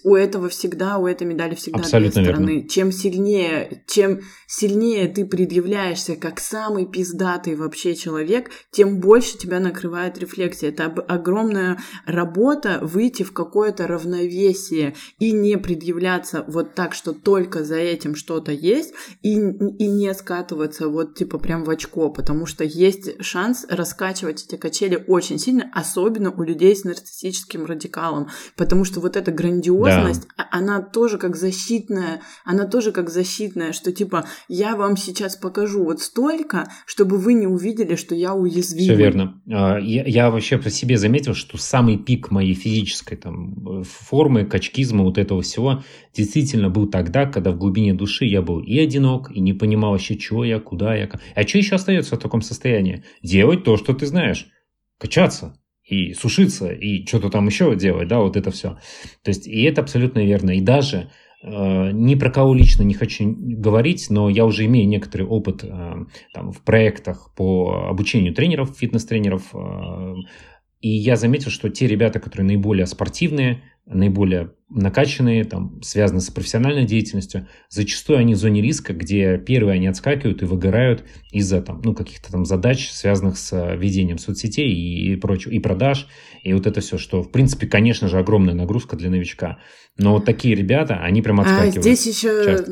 [0.04, 2.52] у этого всегда, у этой медали всегда Абсолютно две стороны.
[2.54, 2.70] Верно.
[2.70, 10.18] Чем сильнее, чем сильнее ты предъявляешься как самый пиздатый вообще человек, тем больше тебя накрывает
[10.18, 10.70] рефлексия.
[10.70, 17.64] Это огромная работа выйти в какое-то равновесие профессии и не предъявляться вот так, что только
[17.64, 22.64] за этим что-то есть, и, и не скатываться вот типа прям в очко, потому что
[22.64, 29.00] есть шанс раскачивать эти качели очень сильно, особенно у людей с нарциссическим радикалом, потому что
[29.00, 30.44] вот эта грандиозность, да.
[30.52, 35.84] А, она тоже как защитная, она тоже как защитная, что типа я вам сейчас покажу
[35.84, 38.84] вот столько, чтобы вы не увидели, что я уязвим.
[38.84, 39.42] Все верно.
[39.50, 45.04] А, я, я вообще по себе заметил, что самый пик моей физической там формы качкизма,
[45.04, 45.84] вот этого всего,
[46.14, 50.20] действительно был тогда, когда в глубине души я был и одинок, и не понимал вообще,
[50.20, 51.10] что я, куда я.
[51.36, 53.04] А что еще остается в таком состоянии?
[53.24, 54.48] Делать то, что ты знаешь.
[55.00, 58.78] Качаться и сушиться, и что-то там еще делать, да, вот это все.
[59.24, 60.52] То есть, и это абсолютно верно.
[60.52, 61.10] И даже
[61.44, 65.96] э, ни про кого лично не хочу говорить, но я уже имею некоторый опыт э,
[66.34, 70.16] там, в проектах по обучению тренеров, фитнес-тренеров, э,
[70.82, 76.86] и я заметил, что те ребята, которые наиболее спортивные, наиболее накачанные, там, связаны с профессиональной
[76.86, 81.94] деятельностью, зачастую они в зоне риска, где первые они отскакивают и выгорают из-за там, ну,
[81.94, 86.08] каких-то там задач, связанных с э, ведением соцсетей и, прочего, и продаж,
[86.42, 89.60] и вот это все, что, в принципе, конечно же, огромная нагрузка для новичка.
[89.98, 91.78] Но вот такие ребята, они прям а отскакивают.
[91.78, 92.72] А здесь еще часто.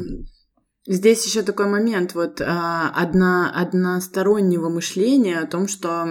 [0.92, 6.08] Здесь еще такой момент вот а, одна, одностороннего мышления о том, что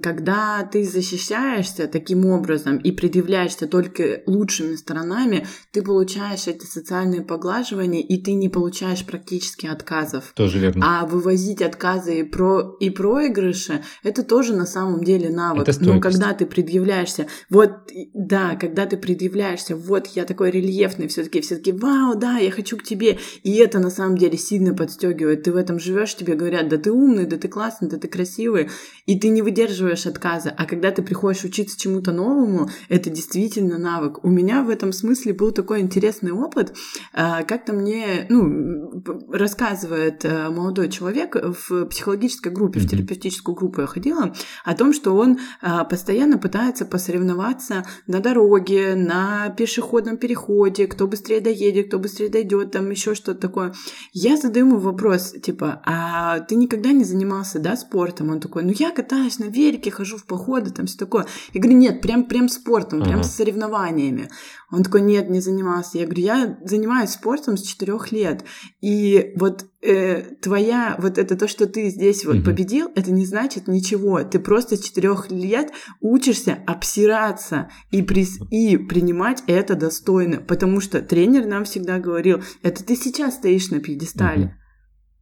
[0.00, 8.02] когда ты защищаешься таким образом и предъявляешься только лучшими сторонами, ты получаешь эти социальные поглаживания,
[8.02, 10.32] и ты не получаешь практически отказов.
[10.36, 10.84] Тоже верно.
[10.86, 15.66] А вывозить отказы и, про, и проигрыши— это тоже на самом деле навык.
[15.66, 17.72] Это Но когда ты предъявляешься, вот,
[18.14, 22.76] да, когда ты предъявляешься, вот я такой рельефный, все-таки все таки вау, да, я хочу
[22.76, 25.42] к тебе, и это на самом деле сильно подстегивает.
[25.42, 28.68] Ты в этом живешь, тебе говорят, да ты умный, да ты классный, да ты красивый,
[29.06, 30.54] и ты не выдерживаешь отказа.
[30.56, 34.24] А когда ты приходишь учиться чему-то новому, это действительно навык.
[34.24, 36.74] У меня в этом смысле был такой интересный опыт.
[37.12, 39.02] А, как-то мне, ну,
[39.32, 45.14] рассказывает э, молодой человек в психологической группе, в терапевтическую группу я ходила, о том, что
[45.16, 52.28] он а, постоянно пытается посоревноваться на дороге, на пешеходном переходе, кто быстрее доедет, кто быстрее
[52.28, 53.74] дойдет, там еще что-то такое.
[54.12, 58.30] Я задаю ему вопрос, типа, а ты никогда не занимался, да, спортом?
[58.30, 61.26] Он такой, ну я катаюсь на велике, хожу в походы, там все такое.
[61.52, 63.24] Я говорю, нет, прям, прям спортом, прям uh-huh.
[63.24, 64.28] с соревнованиями.
[64.70, 65.98] Он такой, нет, не занимался.
[65.98, 68.44] Я говорю, я занимаюсь спортом с четырех лет.
[68.80, 72.44] И вот э, твоя, вот это то, что ты здесь вот uh-huh.
[72.44, 74.22] победил, это не значит ничего.
[74.22, 80.40] Ты просто с четырех лет учишься обсираться и, при, и принимать это достойно.
[80.40, 84.56] Потому что тренер нам всегда говорил, это ты сейчас стоишь на пьедестале.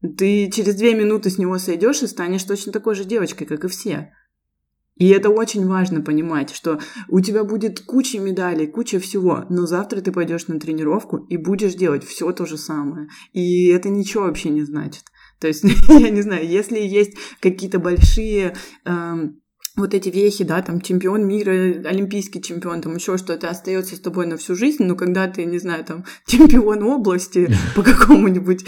[0.03, 0.15] Uh-huh.
[0.17, 3.69] Ты через две минуты с него сойдешь и станешь точно такой же девочкой, как и
[3.69, 4.13] все.
[4.99, 10.01] И это очень важно понимать, что у тебя будет куча медалей, куча всего, но завтра
[10.01, 13.09] ты пойдешь на тренировку и будешь делать все то же самое.
[13.33, 15.05] И это ничего вообще не значит.
[15.41, 19.41] То есть, я не знаю, если есть какие-то большие эм,
[19.79, 21.53] вот эти вехи, да, там чемпион мира,
[21.89, 25.59] олимпийский чемпион, там еще что-то остается с тобой на всю жизнь, но когда ты, не
[25.59, 28.65] знаю, там чемпион области по какому-нибудь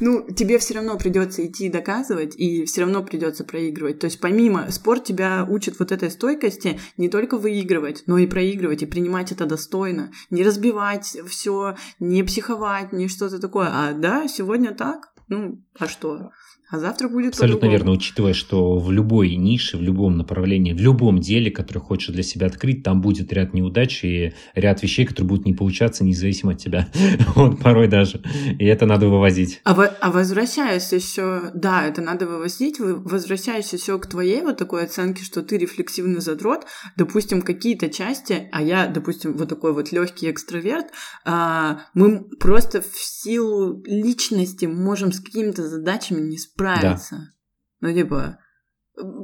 [0.00, 4.00] Ну, тебе все равно придется идти доказывать, и все равно придется проигрывать.
[4.00, 8.82] То есть, помимо спорт тебя учит вот этой стойкости не только выигрывать, но и проигрывать,
[8.82, 10.12] и принимать это достойно.
[10.28, 13.68] Не разбивать все, не психовать, не что-то такое.
[13.72, 16.32] А да, сегодня так, ну, а что?
[16.72, 21.18] А завтра будет Абсолютно верно, учитывая, что в любой нише, в любом направлении, в любом
[21.18, 25.44] деле, которое хочешь для себя открыть, там будет ряд неудач и ряд вещей, которые будут
[25.44, 26.88] не получаться независимо от тебя.
[27.34, 28.22] вот порой даже.
[28.58, 29.60] И это надо вывозить.
[29.64, 35.24] А, а возвращаясь еще, да, это надо вывозить, возвращаясь еще к твоей вот такой оценке,
[35.24, 36.64] что ты рефлексивный задрот,
[36.96, 40.86] допустим, какие-то части, а я, допустим, вот такой вот легкий экстраверт,
[41.26, 47.16] а, мы просто в силу личности можем с какими-то задачами не справиться справиться.
[47.16, 47.88] Да.
[47.88, 48.38] Ну, типа,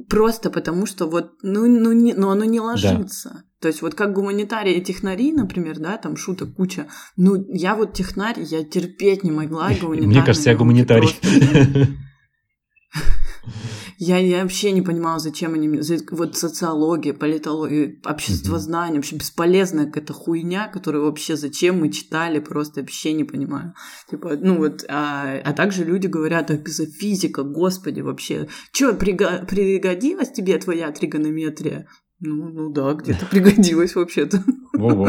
[0.08, 3.30] просто потому что вот, ну, ну, не, ну оно не ложится.
[3.30, 3.42] Да.
[3.60, 6.86] То есть вот как гуманитарии и технари, например, да, там шуток куча.
[7.16, 10.06] Ну, я вот технарь, я терпеть не могла гуманитарий.
[10.06, 11.08] Мне кажется, я гуманитарий.
[14.00, 15.68] Я, я вообще не понимала, зачем они...
[16.12, 23.12] Вот социология, политология, обществознание, вообще бесполезная какая-то хуйня, которую вообще зачем мы читали, просто вообще
[23.12, 23.74] не понимаю.
[24.08, 30.58] Типа, ну вот, а, а также люди говорят, за физика, господи, вообще, что, пригодилась тебе
[30.58, 31.88] твоя тригонометрия?
[32.20, 34.44] Ну, ну да, где-то пригодилась вообще-то.
[34.74, 35.08] Во-во.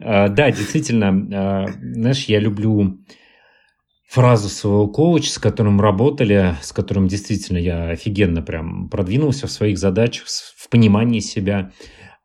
[0.00, 2.98] А, да, действительно, а, знаешь, я люблю
[4.12, 9.78] фразу своего коуча, с которым работали, с которым действительно я офигенно прям продвинулся в своих
[9.78, 11.72] задачах, в понимании себя.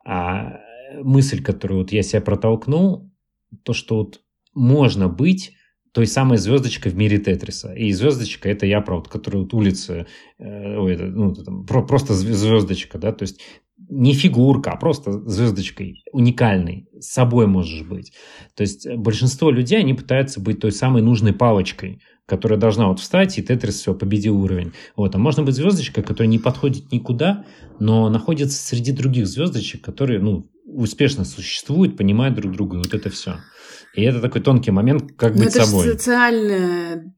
[0.04, 0.60] А
[1.02, 3.10] мысль, которую вот я себя протолкнул,
[3.62, 4.20] то, что вот
[4.52, 5.52] можно быть
[5.92, 7.72] той самой звездочкой в мире Тетриса.
[7.72, 10.06] И звездочка это я, правда, которая вот улица,
[10.38, 13.40] э, ой, это, ну, там, про, просто звездочка, да, то есть
[13.88, 18.12] не фигурка, а просто звездочкой, уникальной, с собой можешь быть.
[18.54, 23.00] То есть э, большинство людей, они пытаются быть той самой нужной палочкой, которая должна вот
[23.00, 24.72] встать, и Тетрис все, победил уровень.
[24.96, 25.14] Вот.
[25.14, 27.44] А можно быть звездочкой, которая не подходит никуда,
[27.78, 33.08] но находится среди других звездочек, которые, ну, успешно существуют, понимают друг друга, и вот это
[33.08, 33.36] все.
[33.94, 35.86] И это такой тонкий момент, как но быть это собой.
[35.86, 37.14] Это социальная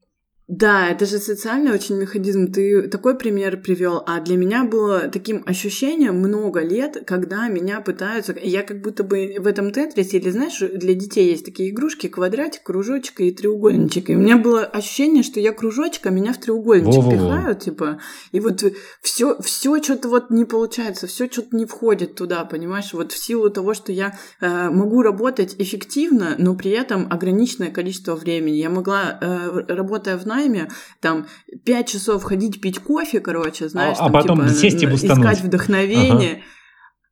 [0.51, 2.51] да, это же социальный очень механизм.
[2.51, 8.35] Ты такой пример привел, а для меня было таким ощущением много лет, когда меня пытаются...
[8.43, 12.63] Я как будто бы в этом тетрисе, или знаешь, для детей есть такие игрушки, квадратик,
[12.63, 14.09] кружочек и треугольничек.
[14.09, 17.37] И у меня было ощущение, что я кружочек, а меня в треугольничек Во-во-во.
[17.37, 18.01] пихают, типа.
[18.33, 18.61] И вот
[19.01, 22.91] все, все что-то вот не получается, все что-то не входит туда, понимаешь?
[22.91, 28.15] Вот в силу того, что я э, могу работать эффективно, но при этом ограниченное количество
[28.15, 28.57] времени.
[28.57, 30.69] Я могла, э, работая в найме, найме,
[30.99, 31.27] там,
[31.63, 35.41] пять часов ходить пить кофе, короче, знаешь, а, там, а потом типа, сесть и искать
[35.41, 36.31] вдохновение.
[36.31, 36.41] Ага.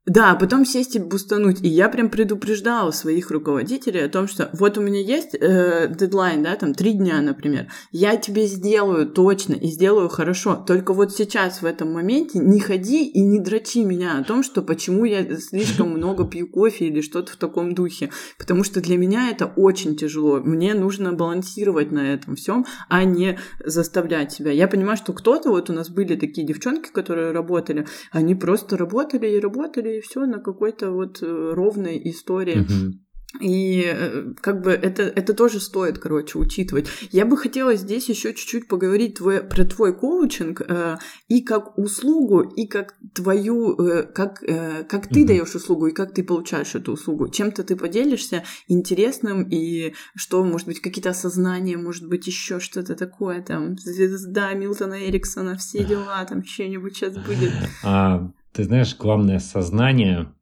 [0.10, 1.62] Да, потом сесть и бустануть.
[1.62, 6.42] И я прям предупреждала своих руководителей о том, что вот у меня есть э, дедлайн,
[6.42, 7.68] да, там три дня, например.
[7.92, 10.56] Я тебе сделаю точно и сделаю хорошо.
[10.56, 14.64] Только вот сейчас в этом моменте не ходи и не дрочи меня о том, что
[14.64, 18.10] почему я слишком много пью кофе или что-то в таком духе.
[18.40, 20.40] Потому что для меня это очень тяжело.
[20.40, 24.50] Мне нужно балансировать на этом всем, а не заставлять себя.
[24.50, 29.28] Я понимаю, что кто-то, вот у нас были такие девчонки, которые работали, они просто работали
[29.28, 32.62] и работали, и все на какой-то вот э, ровной истории.
[32.62, 33.00] Угу.
[33.42, 36.88] И э, как бы это, это тоже стоит, короче, учитывать.
[37.12, 40.98] Я бы хотела здесь еще чуть-чуть поговорить твой, про твой коучинг э,
[41.28, 46.12] и как услугу, и как твою, э, как, э, как ты даешь услугу, и как
[46.16, 47.30] ты получаешь эту услугу.
[47.30, 53.44] Чем-то ты поделишься интересным, и что, может быть, какие-то осознания, может быть, еще что-то такое,
[53.44, 57.54] там, звезда Милтона Эриксона, все дела, там, что-нибудь сейчас будет.
[57.84, 60.34] А, ты знаешь, главное сознание.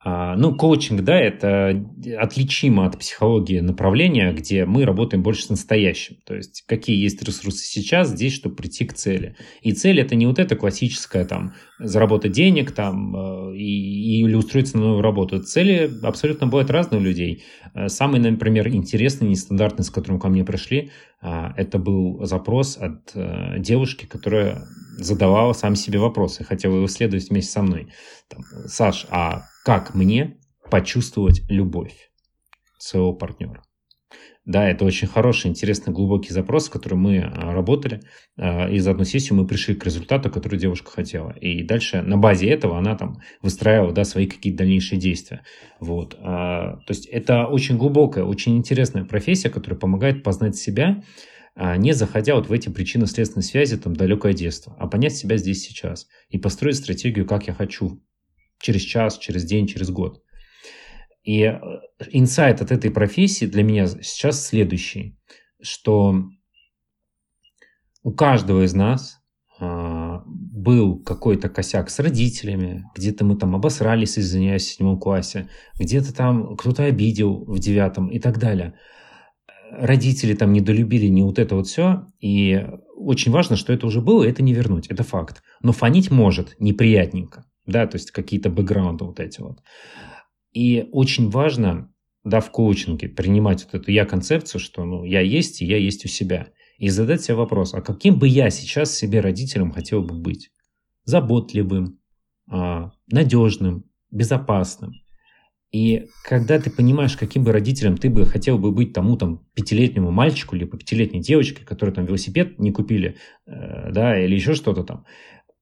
[0.00, 1.86] А, ну, коучинг, да, это
[2.18, 6.16] отличимо от психологии направления, где мы работаем больше с настоящим.
[6.26, 9.36] То есть, какие есть ресурсы сейчас здесь, чтобы прийти к цели.
[9.62, 14.78] И цель это не вот это классическое, там, заработать денег, там, э, и, или устроиться
[14.78, 15.40] на новую работу.
[15.40, 17.44] Цели абсолютно бывают разные у людей.
[17.72, 20.90] Э, самый, например, интересный, нестандартный, с которым ко мне пришли,
[21.20, 24.64] это был запрос от э, девушки, которая
[24.98, 27.92] задавала сам себе вопросы, хотела его исследовать вместе со мной.
[28.28, 30.38] Там, Саш, а как мне
[30.70, 32.10] почувствовать любовь
[32.78, 33.62] своего партнера?
[34.48, 38.00] Да, это очень хороший, интересный, глубокий запрос, с которым мы а, работали.
[38.38, 41.32] А, и за одну сессию мы пришли к результату, который девушка хотела.
[41.32, 45.42] И дальше на базе этого она там выстраивала да, свои какие-то дальнейшие действия.
[45.80, 46.18] Вот.
[46.18, 51.02] То есть это очень глубокая, очень интересная профессия, которая помогает познать себя,
[51.54, 56.08] не заходя вот в эти причинно-следственные связи, там, далекое детство, а понять себя здесь сейчас
[56.30, 58.02] и построить стратегию, как я хочу
[58.60, 60.22] через час, через день, через год.
[61.28, 61.44] И
[62.10, 65.18] инсайт от этой профессии для меня сейчас следующий,
[65.60, 66.24] что
[68.02, 69.18] у каждого из нас
[69.60, 76.14] а, был какой-то косяк с родителями, где-то мы там обосрались, извиняюсь, в седьмом классе, где-то
[76.14, 78.78] там кто-то обидел в девятом и так далее.
[79.70, 82.66] Родители там недолюбили не вот это вот все, и
[82.96, 85.42] очень важно, что это уже было, это не вернуть, это факт.
[85.60, 89.58] Но фонить может неприятненько, да, то есть какие-то бэкграунды вот эти вот.
[90.52, 91.92] И очень важно,
[92.24, 96.08] да, в коучинге принимать вот эту я-концепцию, что ну, я есть, и я есть у
[96.08, 96.48] себя.
[96.78, 100.50] И задать себе вопрос, а каким бы я сейчас себе родителем хотел бы быть?
[101.04, 101.98] Заботливым,
[102.50, 104.92] а, надежным, безопасным.
[105.70, 110.10] И когда ты понимаешь, каким бы родителем ты бы хотел бы быть тому там пятилетнему
[110.10, 115.04] мальчику или пятилетней девочке, которые там велосипед не купили, э, да, или еще что-то там,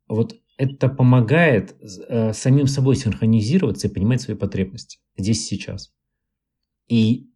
[0.07, 1.77] вот это помогает
[2.09, 5.93] э, самим собой синхронизироваться и понимать свои потребности здесь и сейчас.
[6.89, 7.31] И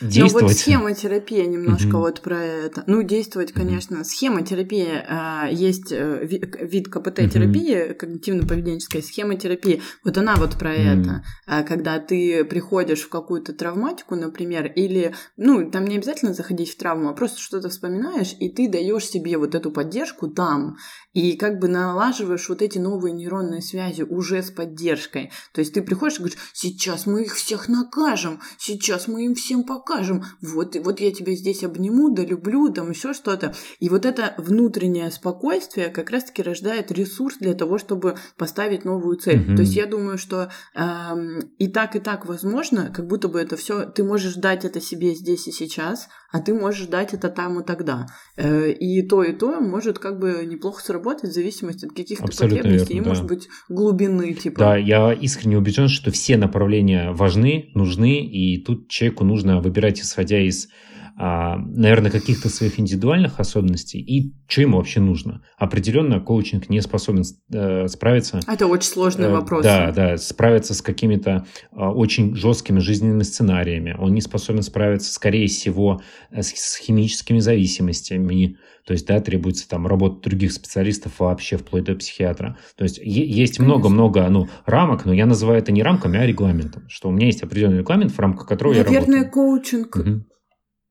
[0.00, 0.42] действовать.
[0.42, 2.00] Ну вот схемотерапия немножко mm-hmm.
[2.00, 2.84] вот про это.
[2.86, 3.96] Ну, действовать, конечно.
[3.96, 4.04] Mm-hmm.
[4.04, 7.98] Схемотерапия, а, есть э, вид КПТ-терапии, mm-hmm.
[7.98, 9.80] когнитивно-поведенческая схемотерапия.
[10.04, 11.00] Вот она вот про mm-hmm.
[11.00, 11.24] это.
[11.46, 16.76] А, когда ты приходишь в какую-то травматику, например, или, ну, там не обязательно заходить в
[16.76, 20.76] травму, а просто что-то вспоминаешь, и ты даешь себе вот эту поддержку там,
[21.12, 25.30] и как бы налаживаешь вот эти новые нейронные связи уже с поддержкой.
[25.52, 29.64] То есть ты приходишь и говоришь, сейчас мы их всех накажем, сейчас мы им всем
[29.64, 33.54] покажем, вот, вот я тебя здесь обниму, да люблю, там еще что-то.
[33.78, 39.40] И вот это внутреннее спокойствие как раз-таки рождает ресурс для того, чтобы поставить новую цель.
[39.40, 39.56] Mm-hmm.
[39.56, 43.56] То есть я думаю, что эм, и так, и так возможно, как будто бы это
[43.56, 47.60] все, ты можешь дать это себе здесь и сейчас, а ты можешь дать это там
[47.60, 48.06] и тогда.
[48.36, 52.56] Э, и то, и то может как бы неплохо сработать в зависимости от каких-то Абсолютно
[52.58, 53.08] потребностей верно, и, да.
[53.10, 54.32] может быть, глубины.
[54.32, 54.58] Типа.
[54.58, 60.40] Да, я искренне убежден, что все направления важны, нужны, и тут человеку нужно выбирать, исходя
[60.40, 60.68] из
[61.16, 65.42] наверное, каких-то своих индивидуальных особенностей и что ему вообще нужно.
[65.56, 68.40] Определенно коучинг не способен э, справиться.
[68.46, 69.64] Это очень сложный э, вопрос.
[69.64, 73.96] Да, да, справиться с какими-то э, очень жесткими жизненными сценариями.
[73.98, 78.56] Он не способен справиться, скорее всего, с, с химическими зависимостями.
[78.86, 82.58] То есть, да, требуется там работа других специалистов вообще, вплоть до психиатра.
[82.76, 86.88] То есть, есть много-много ну, рамок, но я называю это не рамками, а регламентом.
[86.88, 89.16] Что у меня есть определенный регламент, в рамках которого Наверное, я работаю.
[89.16, 90.31] Наверное, коучинг угу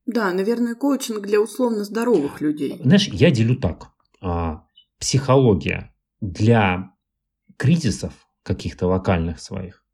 [0.06, 2.80] да, наверное, коучинг для условно здоровых людей.
[2.82, 3.88] Знаешь, я делю так.
[4.20, 4.64] А,
[4.98, 6.92] психология для
[7.56, 9.84] кризисов каких-то локальных своих.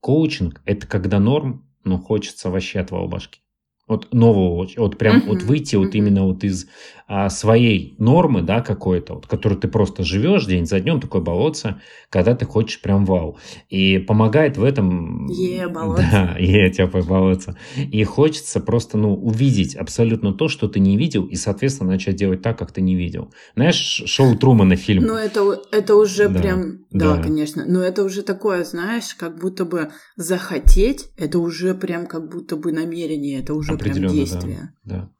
[0.00, 3.40] Коучинг– это когда норм, но хочется вообще отвал башки.
[3.88, 5.84] Вот нового, вот прям uh-huh, вот выйти uh-huh.
[5.84, 6.66] вот именно вот из
[7.08, 11.80] а, своей нормы, да, какой-то, вот, которой ты просто живешь день за днем, такой болотце,
[12.10, 13.38] когда ты хочешь прям вау.
[13.68, 15.28] И помогает в этом...
[15.28, 16.02] Е, болотце.
[16.10, 17.56] Да, е, теплое болотце.
[17.76, 22.42] И хочется просто, ну, увидеть абсолютно то, что ты не видел, и, соответственно, начать делать
[22.42, 23.32] так, как ты не видел.
[23.54, 25.04] Знаешь, шоу Трумана фильм.
[25.04, 26.78] Ну, это, это уже да, прям...
[26.90, 27.64] Да, да, конечно.
[27.68, 32.72] Но это уже такое, знаешь, как будто бы захотеть, это уже прям как будто бы
[32.72, 34.72] намерение, это уже прям действие.
[34.82, 35.10] Да, да.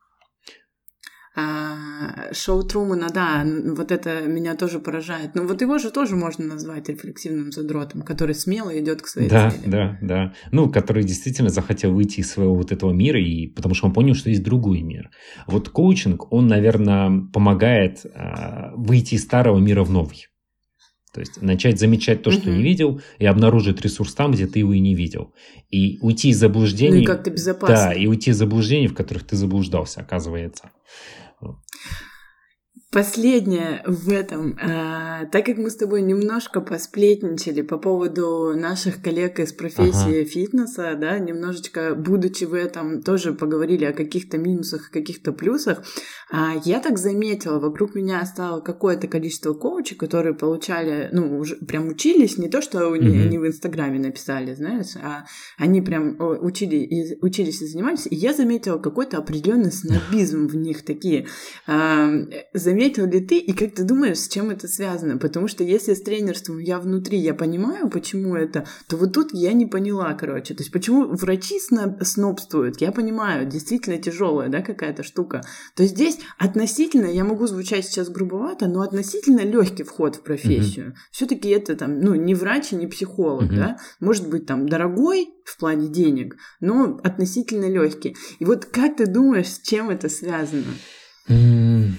[1.38, 5.34] А, шоу Трумана, да, вот это меня тоже поражает.
[5.34, 9.50] Но вот его же тоже можно назвать рефлексивным задротом, который смело идет к своей да,
[9.50, 9.62] цели.
[9.66, 10.34] Да, да, да.
[10.50, 14.14] Ну, который действительно захотел выйти из своего вот этого мира, и потому что он понял,
[14.14, 15.10] что есть другой мир.
[15.46, 20.28] Вот коучинг, он, наверное, помогает а, выйти из старого мира в новый.
[21.16, 22.58] То есть начать замечать то, что угу.
[22.58, 25.32] не видел, и обнаружить ресурс там, где ты его и не видел.
[25.70, 26.96] И уйти из заблуждений.
[26.96, 27.74] Ну и как-то безопасно.
[27.74, 30.72] Да, и уйти из заблуждений, в которых ты заблуждался, оказывается.
[31.42, 31.56] 嗯。
[32.96, 39.52] Последнее в этом, а, так как мы с тобой немножко посплетничали по поводу наших коллег из
[39.52, 40.24] профессии ага.
[40.24, 45.84] фитнеса, да, немножечко, будучи в этом, тоже поговорили о каких-то минусах, каких-то плюсах,
[46.32, 51.88] а, я так заметила, вокруг меня стало какое-то количество коучей, которые получали, ну, уже прям
[51.88, 53.26] учились, не то, что mm-hmm.
[53.26, 55.26] они в Инстаграме написали, знаешь, а
[55.58, 60.82] они прям учили, и, учились и занимались, и я заметила какой-то определенный снобизм в них
[60.82, 61.26] такие.
[61.66, 62.10] А,
[62.86, 65.18] заметил ли ты, и как ты думаешь, с чем это связано?
[65.18, 69.52] Потому что если с тренерством я внутри, я понимаю, почему это, то вот тут я
[69.52, 70.54] не поняла, короче.
[70.54, 75.42] То есть почему врачи сноб, снобствуют, я понимаю, действительно тяжелая, да, какая-то штука.
[75.74, 80.88] То здесь есть относительно, я могу звучать сейчас грубовато, но относительно легкий вход в профессию.
[80.88, 81.10] Mm-hmm.
[81.10, 83.56] Все-таки это там, ну, не врач и не психолог, mm-hmm.
[83.56, 88.16] да, может быть там дорогой в плане денег, но относительно легкий.
[88.38, 90.64] И вот как ты думаешь, с чем это связано?
[91.28, 91.90] Mm-hmm.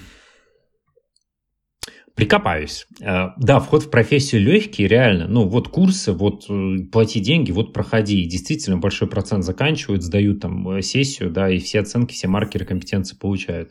[2.18, 2.88] Прикопаюсь.
[3.00, 5.28] Э, да, вход в профессию легкий, реально.
[5.28, 8.24] Ну, вот курсы, вот э, плати деньги, вот проходи.
[8.24, 12.64] И действительно, большой процент заканчивают, сдают там э, сессию, да, и все оценки, все маркеры
[12.64, 13.70] компетенции получают.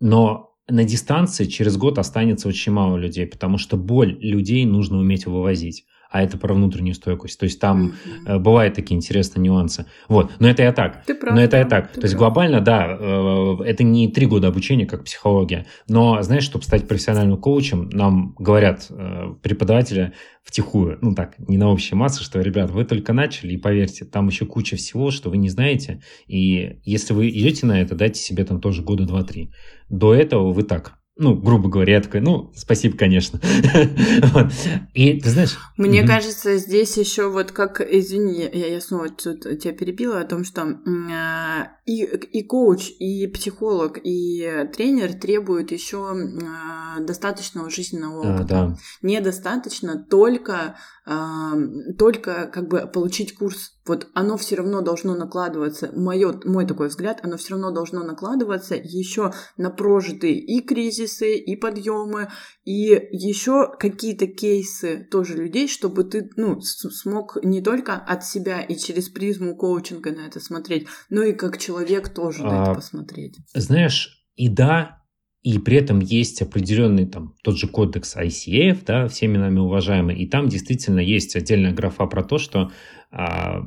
[0.00, 5.26] Но на дистанции через год останется очень мало людей, потому что боль людей нужно уметь
[5.26, 7.40] вывозить а это про внутреннюю стойкость.
[7.40, 7.94] То есть там
[8.26, 8.38] mm-hmm.
[8.38, 9.86] бывают такие интересные нюансы.
[10.08, 11.04] Вот, но это я так.
[11.04, 11.88] Ты прав, но это я так.
[11.88, 12.04] То прав.
[12.04, 16.86] есть глобально, да, э, это не три года обучения, как психология, но знаешь, чтобы стать
[16.86, 20.12] профессиональным коучем, нам говорят э, преподаватели
[20.44, 24.28] втихую, ну так, не на общей массе, что, ребят, вы только начали, и поверьте, там
[24.28, 28.44] еще куча всего, что вы не знаете, и если вы идете на это, дайте себе
[28.44, 29.52] там тоже года два-три.
[29.88, 33.40] До этого вы так, ну, грубо говоря, я такой, ну, спасибо, конечно.
[34.94, 35.56] И ты знаешь...
[35.76, 40.80] Мне кажется, здесь еще вот как, извини, я, снова тут тебя перебила о том, что
[41.12, 48.76] а, и, и коуч, и психолог, и тренер требуют еще а, достаточного жизненного опыта.
[49.00, 56.66] Недостаточно только, только как бы получить курс вот оно все равно должно накладываться, моё, мой
[56.66, 62.28] такой взгляд, оно все равно должно накладываться еще на прожитые и кризисы, и подъемы,
[62.64, 68.76] и еще какие-то кейсы тоже людей, чтобы ты ну, смог не только от себя и
[68.76, 73.38] через призму коучинга на это смотреть, но и как человек тоже а, на это посмотреть.
[73.52, 75.01] Знаешь, и да,
[75.42, 80.26] и при этом есть определенный там тот же кодекс ICF, да, всеми нами уважаемый, и
[80.26, 82.70] там действительно есть отдельная графа про то, что
[83.14, 83.66] а,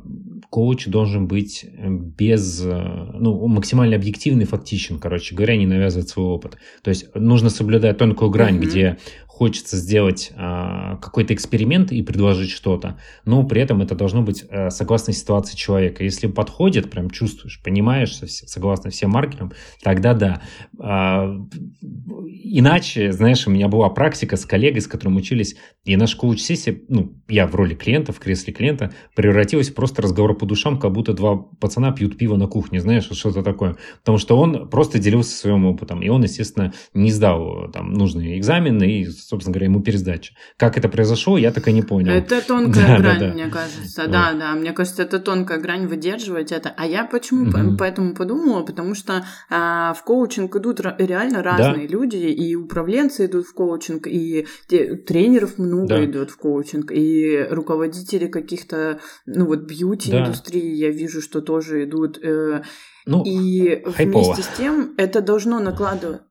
[0.50, 6.26] коуч должен быть э, без, э, ну, максимально объективный, фактичен, короче говоря, не навязывать свой
[6.26, 6.56] опыт.
[6.82, 8.66] То есть нужно соблюдать тонкую грань, mm-hmm.
[8.66, 8.98] где
[9.36, 14.70] хочется сделать а, какой-то эксперимент и предложить что-то, но при этом это должно быть а,
[14.70, 16.02] согласно ситуации человека.
[16.02, 20.40] Если подходит, прям чувствуешь, понимаешь, согласно всем маркерам, тогда да.
[20.80, 21.38] А,
[21.82, 27.12] иначе, знаешь, у меня была практика с коллегой, с которым учились, и наша коуч-сессия, ну,
[27.28, 31.12] я в роли клиента, в кресле клиента, превратилась в просто разговор по душам, как будто
[31.12, 33.76] два пацана пьют пиво на кухне, знаешь, что-то такое.
[33.98, 38.84] Потому что он просто делился своим опытом, и он, естественно, не сдал там нужные экзамены,
[38.84, 40.34] и собственно говоря, ему пересдача.
[40.56, 42.12] Как это произошло, я так и не понял.
[42.12, 43.34] Это тонкая да, грань, да, да.
[43.34, 44.02] мне кажется.
[44.02, 44.10] Вот.
[44.10, 46.72] Да, да, мне кажется, это тонкая грань выдерживать это.
[46.76, 47.76] А я почему угу.
[47.76, 48.62] поэтому подумала?
[48.62, 51.92] Потому что а, в коучинг идут реально разные да.
[51.92, 56.04] люди, и управленцы идут в коучинг, и тренеров много да.
[56.04, 60.86] идут в коучинг, и руководители каких-то, ну вот бьюти-индустрии, да.
[60.86, 62.18] я вижу, что тоже идут.
[62.22, 62.62] Э,
[63.06, 64.22] ну, и хайпово.
[64.24, 66.22] вместе с тем это должно накладывать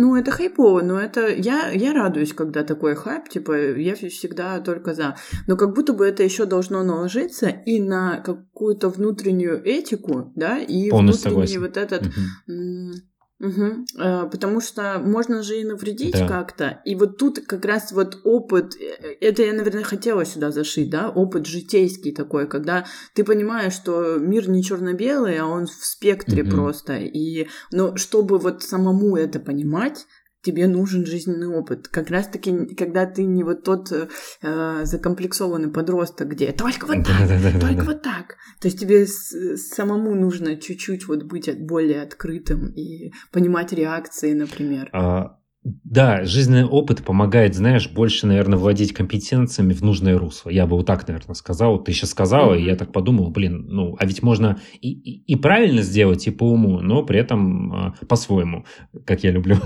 [0.00, 1.28] ну, это хайпово, но это...
[1.28, 5.16] Я, я радуюсь, когда такой хайп, типа, я всегда только за.
[5.46, 10.90] Но как будто бы это еще должно наложиться и на какую-то внутреннюю этику, да, и
[10.90, 11.60] Полностью внутренний согласен.
[11.60, 12.06] вот этот...
[12.48, 13.09] Угу.
[13.40, 14.28] Угу.
[14.30, 16.28] потому что можно же и навредить да.
[16.28, 16.82] как-то.
[16.84, 21.08] И вот тут как раз вот опыт, э, это я, наверное, хотела сюда зашить, да,
[21.08, 22.84] опыт житейский такой, когда
[23.14, 26.50] ты понимаешь, что мир не черно-белый, а он в спектре угу.
[26.50, 26.98] просто.
[26.98, 30.06] И, но чтобы вот самому это понимать,
[30.42, 31.88] тебе нужен жизненный опыт.
[31.88, 37.38] Как раз-таки, когда ты не вот тот э, закомплексованный подросток, где только вот так, да,
[37.38, 38.36] да, да, только вот так.
[38.60, 44.88] То есть тебе самому нужно чуть-чуть вот быть более открытым и понимать реакции, например.
[44.92, 50.48] А, да, жизненный опыт помогает, знаешь, больше, наверное, вводить компетенциями в нужное русло.
[50.48, 51.82] Я бы вот так, наверное, сказал.
[51.82, 52.62] Ты сейчас сказала, mm-hmm.
[52.62, 56.30] и я так подумал, блин, ну, а ведь можно и, и, и правильно сделать, и
[56.30, 58.64] по уму, но при этом а, по-своему,
[59.04, 59.56] как я люблю.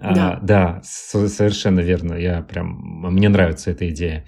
[0.00, 2.14] Да, а, да совершенно верно.
[2.14, 2.80] Я прям,
[3.12, 4.26] мне нравится эта идея.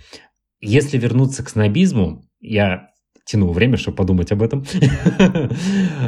[0.61, 2.94] Если вернуться к снобизму, я
[3.25, 4.65] тянул время, чтобы подумать об этом.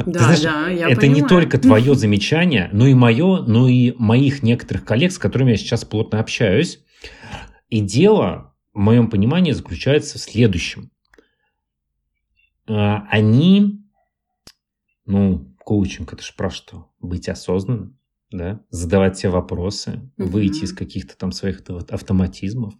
[0.05, 1.23] Да, знаешь, да, я Это понимаю.
[1.23, 5.57] не только твое замечание, но и мое, но и моих некоторых коллег, с которыми я
[5.57, 6.79] сейчас плотно общаюсь.
[7.69, 10.91] И дело, в моем понимании, заключается в следующем.
[12.67, 13.81] А, они,
[15.05, 16.89] ну, коучинг, это же про что?
[16.99, 17.97] Быть осознанным,
[18.31, 22.75] да, задавать все вопросы, выйти из каких-то там своих автоматизмов,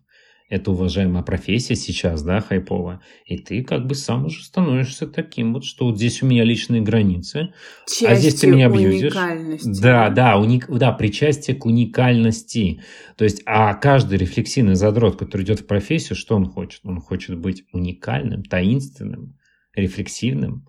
[0.49, 5.65] это уважаемая профессия сейчас, да, хайповая, и ты как бы сам уже становишься таким вот,
[5.65, 7.53] что вот здесь у меня личные границы,
[7.85, 9.13] Частью а здесь ты меня абьюзишь.
[9.63, 12.81] Да, да, уник, да, причастие к уникальности.
[13.17, 16.81] То есть, а каждый рефлексивный задрот, который идет в профессию, что он хочет?
[16.85, 19.37] Он хочет быть уникальным, таинственным,
[19.75, 20.65] рефлексивным,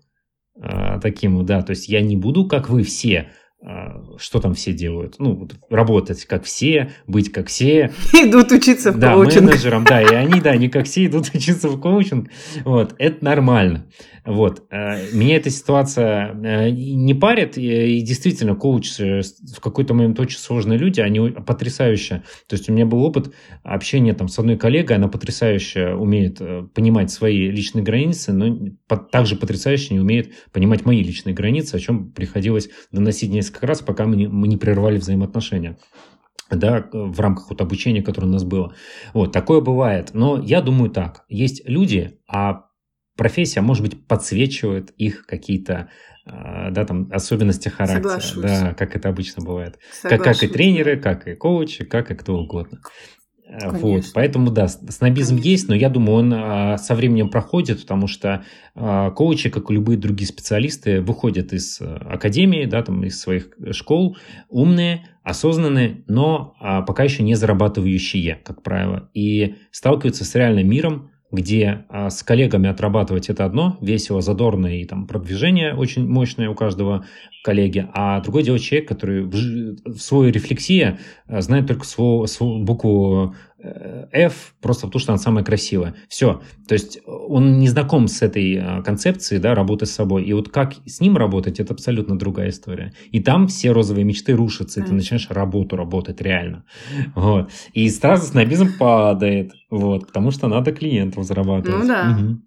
[0.61, 3.29] э, таким, да, то есть я не буду, как вы все, а,
[4.17, 5.15] что там все делают.
[5.19, 7.91] Ну, работать как все, быть как все.
[8.13, 9.35] Идут учиться в да, коучинг.
[9.35, 12.29] Да, менеджером, да, и они, да, не как все идут учиться в коучинг.
[12.63, 13.85] Вот, это нормально.
[14.25, 14.63] Вот.
[14.69, 20.39] Э, меня эта ситуация э, не парит, и действительно, коуч э, в какой-то момент очень
[20.39, 22.23] сложные люди, они потрясающе.
[22.47, 26.41] То есть у меня был опыт общения там с одной коллегой, она потрясающе умеет
[26.73, 28.69] понимать свои личные границы, но
[29.11, 34.05] также потрясающе не умеет понимать мои личные границы, о чем приходилось доносить несколько раз, пока
[34.05, 35.77] мы не, мы не прервали взаимоотношения
[36.51, 38.73] да, в рамках вот обучения, которое у нас было.
[39.13, 40.11] Вот, такое бывает.
[40.13, 42.68] Но я думаю так, есть люди, а
[43.19, 45.89] профессия, может быть, подсвечивает их какие-то
[46.25, 48.19] а, да, там, особенности характера.
[48.19, 48.41] Соглашусь.
[48.41, 49.77] Да, как это обычно бывает.
[50.01, 52.79] Как, как и тренеры, как и коучи, как и кто угодно.
[53.49, 53.79] Конечно.
[53.79, 55.49] Вот, поэтому да, снобизм Конечно.
[55.49, 58.45] есть, но я думаю, он а, со временем проходит, потому что
[58.75, 63.49] а, коучи, как и любые другие специалисты, выходят из а, академии, да, там, из своих
[63.71, 64.17] школ,
[64.49, 71.09] умные, осознанные, но а, пока еще не зарабатывающие, как правило, и сталкиваются с реальным миром,
[71.31, 76.55] где а, с коллегами отрабатывать это одно, весело, задорно и там продвижение очень мощное у
[76.55, 77.05] каждого
[77.43, 79.31] коллеги, а другой дело человек, который в,
[79.85, 85.19] в своей рефлексии а, знает только свою, свою букву Э, F просто потому, что она
[85.19, 85.95] самая красивая.
[86.07, 86.41] Все.
[86.67, 90.23] То есть он не знаком с этой концепцией да, работы с собой.
[90.23, 92.93] И вот как с ним работать, это абсолютно другая история.
[93.11, 96.63] И там все розовые мечты рушатся, и ты начинаешь работу работать реально.
[97.15, 97.51] Вот.
[97.73, 99.51] И сразу снобизм падает.
[99.69, 101.81] Вот, потому что надо клиентов зарабатывать.
[101.81, 102.17] Ну да.
[102.17, 102.41] Угу.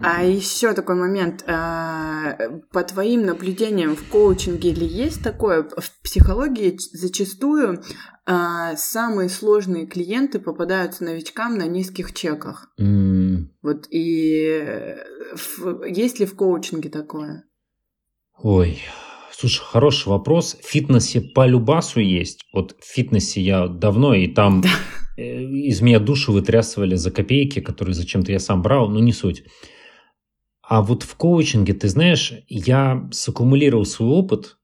[0.00, 1.44] А еще такой момент.
[1.46, 2.36] А,
[2.72, 5.62] по твоим наблюдениям в коучинге или есть такое?
[5.62, 7.82] В психологии зачастую
[8.26, 12.68] а, самые сложные клиенты попадаются новичкам на низких чеках.
[12.80, 13.46] Mm.
[13.62, 14.96] Вот и
[15.86, 17.44] есть ли в коучинге такое?
[18.38, 18.82] Ой,
[19.38, 20.56] Слушай, хороший вопрос.
[20.62, 22.46] В фитнесе по любасу есть.
[22.54, 24.64] Вот в фитнесе я давно, и там
[25.18, 29.44] э, из меня душу вытрясывали за копейки, которые зачем-то я сам брал, но не суть.
[30.68, 34.58] А вот в коучинге, ты знаешь, я саккумулировал свой опыт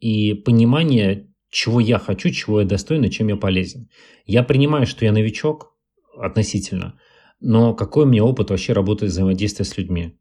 [0.00, 3.88] и понимание, чего я хочу, чего я достоин чем я полезен.
[4.24, 5.76] Я принимаю, что я новичок
[6.18, 6.98] относительно,
[7.40, 10.18] но какой у меня опыт вообще работы взаимодействия с людьми.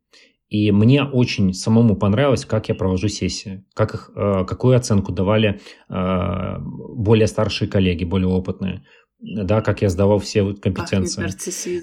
[0.49, 5.61] И мне очень самому понравилось, как я провожу сессии, как их, э, какую оценку давали
[5.87, 8.83] э, более старшие коллеги, более опытные
[9.21, 11.21] да, как я сдавал все компетенции.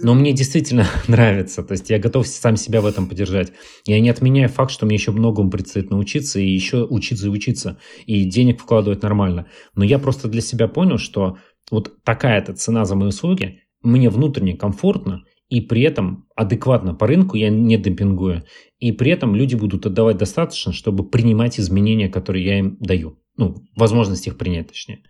[0.02, 3.52] Но мне действительно нравится, то есть я готов сам себя в этом поддержать.
[3.86, 7.78] Я не отменяю факт, что мне еще многому предстоит научиться, и еще учиться и учиться,
[8.06, 9.46] и денег вкладывать нормально.
[9.74, 11.38] Но я просто для себя понял, что
[11.70, 17.36] вот такая-то цена за мои услуги, мне внутренне комфортно, и при этом адекватно по рынку
[17.36, 18.44] я не демпингую,
[18.78, 23.18] и при этом люди будут отдавать достаточно, чтобы принимать изменения, которые я им даю.
[23.36, 25.02] Ну, возможность их принять, точнее.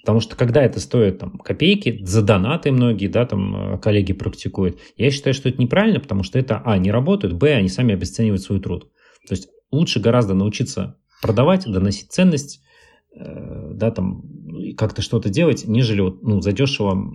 [0.00, 4.78] Потому что когда это стоит там, копейки, за донаты многие, да, там э, коллеги практикуют,
[4.96, 8.42] я считаю, что это неправильно, потому что это, а, не работает, б, они сами обесценивают
[8.42, 8.90] свой труд.
[9.28, 12.62] То есть лучше гораздо научиться продавать, доносить ценность,
[13.14, 14.22] э, да, там,
[14.76, 17.12] как-то что-то делать, нежели вот, ну, задешево.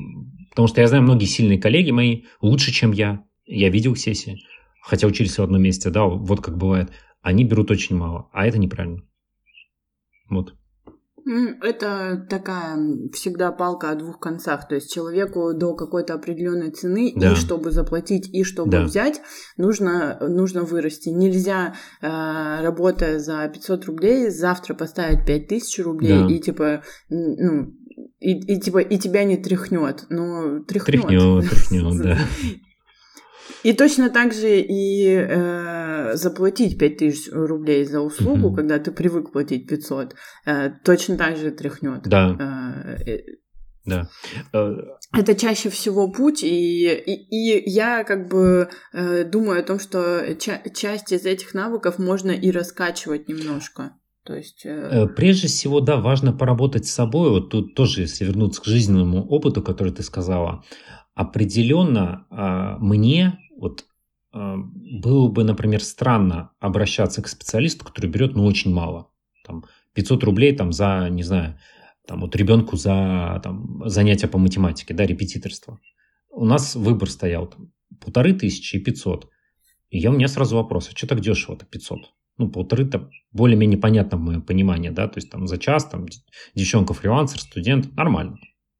[0.55, 3.25] Потому что я знаю, многие сильные коллеги мои лучше, чем я.
[3.45, 4.39] Я видел сессии,
[4.81, 6.91] хотя учились в одном месте, да, вот как бывает.
[7.21, 9.03] Они берут очень мало, а это неправильно.
[10.29, 10.55] Вот.
[11.61, 12.77] Это такая
[13.11, 14.67] всегда палка о двух концах.
[14.67, 17.33] То есть человеку до какой-то определенной цены, да.
[17.33, 18.83] и чтобы заплатить, и чтобы да.
[18.83, 19.21] взять,
[19.57, 21.09] нужно, нужно вырасти.
[21.09, 22.07] Нельзя, э,
[22.61, 26.27] работая за 500 рублей, завтра поставить 5000 рублей да.
[26.27, 27.73] и типа, ну,
[28.25, 30.05] и, и типа и тебя не тряхнет.
[30.09, 31.01] Ну, тряхнет.
[31.07, 32.17] Тряхнет, тряхнет, да.
[33.63, 38.55] И точно так же и э, заплатить 5000 рублей за услугу, mm-hmm.
[38.55, 40.15] когда ты привык платить 500,
[40.45, 42.03] э, точно так же тряхнет.
[42.03, 42.97] Да.
[43.05, 43.17] Э,
[43.85, 44.09] да.
[44.53, 44.71] Э,
[45.13, 50.35] Это чаще всего путь, и, и, и я как бы э, думаю о том, что
[50.39, 53.93] ча- часть из этих навыков можно и раскачивать немножко.
[54.25, 54.65] То есть...
[54.65, 54.89] Э...
[54.91, 57.29] э прежде всего, да, важно поработать с собой.
[57.29, 60.63] Вот тут тоже, если вернуться к жизненному опыту, который ты сказала,
[61.13, 63.85] определенно э, мне вот
[64.33, 69.09] э, было бы, например, странно обращаться к специалисту, который берет, ну, очень мало.
[69.45, 71.59] Там 500 рублей там за, не знаю,
[72.07, 75.79] там вот ребенку за там, занятия по математике, да, репетиторство.
[76.29, 77.71] У нас выбор стоял там
[78.03, 79.29] полторы тысячи и 500.
[79.91, 82.14] И я, у меня сразу вопрос, а что так дешево-то 500?
[82.37, 86.05] Ну, полторы-то более-менее понятно в моем понимании, да, то есть там за час, там,
[86.53, 88.37] девчонка фрилансер, студент, нормально.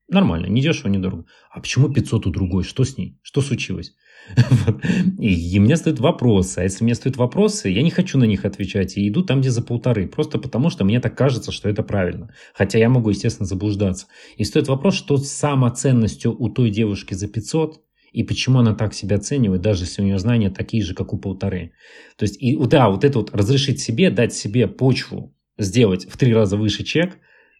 [0.07, 1.25] Нормально, не дешево, не дорого.
[1.49, 2.63] А почему 500 у другой?
[2.63, 3.17] Что с ней?
[3.23, 3.95] Что случилось?
[5.19, 6.59] И, мне задают вопросы.
[6.59, 8.97] А если мне задают вопросы, я не хочу на них отвечать.
[8.97, 10.07] И иду там, где за полторы.
[10.07, 12.31] Просто потому, что мне так кажется, что это правильно.
[12.53, 14.07] Хотя я могу, естественно, заблуждаться.
[14.37, 17.81] И стоит вопрос, что с самоценностью у той девушки за 500
[18.15, 21.17] и почему она так себя оценивает, даже если у нее знания такие же, как у
[21.17, 21.73] полторы.
[22.15, 26.33] То есть, и, да, вот это вот разрешить себе, дать себе почву, сделать в три
[26.33, 27.17] раза выше чек,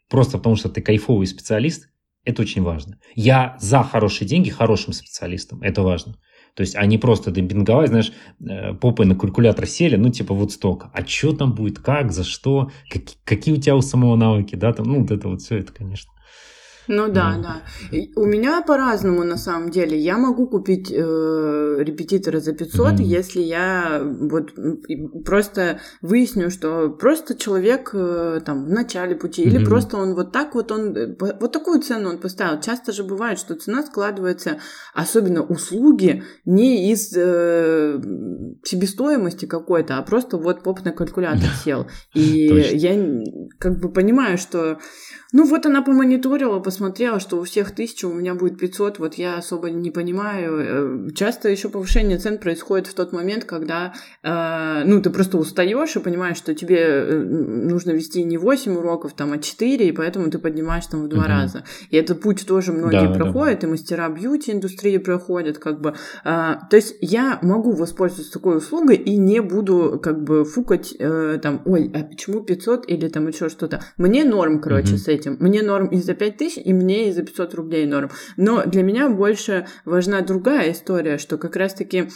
[0.10, 1.90] просто потому что ты кайфовый специалист,
[2.24, 2.98] это очень важно.
[3.16, 6.16] Я за хорошие деньги хорошим специалистом, это важно.
[6.56, 10.90] То есть они просто демпинговать, знаешь, э, попой на калькулятор сели, ну, типа, вот столько.
[10.94, 14.72] А что там будет, как, за что, как, какие у тебя у самого навыки, да,
[14.72, 16.14] там, ну, вот это вот все это, конечно.
[16.88, 17.62] Ну да, да.
[17.92, 19.98] И у меня по-разному на самом деле.
[19.98, 23.04] Я могу купить э, репетитора за 500, mm-hmm.
[23.04, 24.54] если я вот
[25.26, 29.48] просто выясню, что просто человек э, там в начале пути, mm-hmm.
[29.48, 32.62] или просто он вот так вот он э, вот такую цену он поставил.
[32.62, 34.60] Часто же бывает, что цена складывается,
[34.94, 38.00] особенно услуги, не из э,
[38.64, 41.88] себестоимости какой-то, а просто вот поп на калькулятор сел.
[42.14, 43.24] И я
[43.60, 44.80] как бы понимаю, что
[45.36, 49.36] ну вот она помониторила, посмотрела, что у всех тысяча, у меня будет 500, вот я
[49.36, 51.08] особо не понимаю.
[51.10, 55.94] Э, часто еще повышение цен происходит в тот момент, когда, э, ну, ты просто устаешь
[55.98, 60.32] и понимаешь, что тебе э, нужно вести не 8 уроков, там, а 4, и поэтому
[60.32, 61.28] ты поднимаешь там в два угу.
[61.28, 61.66] раза.
[61.90, 63.68] И этот путь тоже многие да, проходят, да.
[63.68, 65.96] и мастера бьюти-индустрии проходят, как бы.
[66.24, 71.40] Э, то есть я могу воспользоваться такой услугой и не буду, как бы, фукать, э,
[71.44, 73.82] там, ой, а почему 500 или там еще что-то.
[73.98, 74.98] Мне норм, короче, угу.
[75.00, 75.38] с этим этим.
[75.40, 78.10] Мне норм и за 5 тысяч, и мне и за 500 рублей норм.
[78.38, 82.10] Но для меня больше важна другая история, что как раз-таки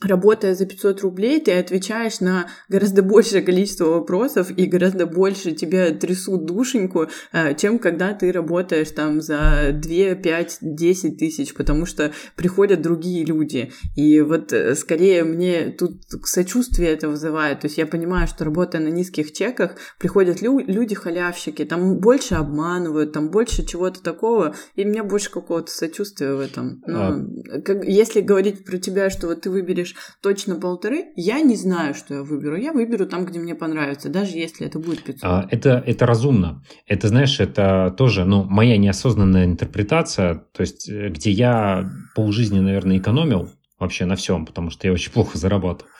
[0.00, 5.90] работая за 500 рублей, ты отвечаешь на гораздо большее количество вопросов и гораздо больше тебе
[5.90, 12.12] трясут душеньку, э, чем когда ты работаешь там за 2, 5, 10 тысяч, потому что
[12.36, 13.72] приходят другие люди.
[13.96, 17.60] И вот э, скорее мне тут сочувствие это вызывает.
[17.60, 23.12] То есть я понимаю, что работая на низких чеках, приходят лю- люди-халявщики, там больше обманывают,
[23.12, 26.82] там больше чего-то такого, и мне больше какого-то сочувствия в этом.
[26.86, 27.60] Но а...
[27.60, 31.94] как, если говорить про тебя, что вот ты выберешь выберешь точно полторы, я не знаю,
[31.94, 32.56] что я выберу.
[32.56, 35.24] Я выберу там, где мне понравится, даже если это будет 500.
[35.24, 36.62] А, это, это разумно.
[36.86, 42.98] Это, знаешь, это тоже ну, моя неосознанная интерпретация, то есть э, где я полжизни, наверное,
[42.98, 45.90] экономил вообще на всем, потому что я очень плохо зарабатывал.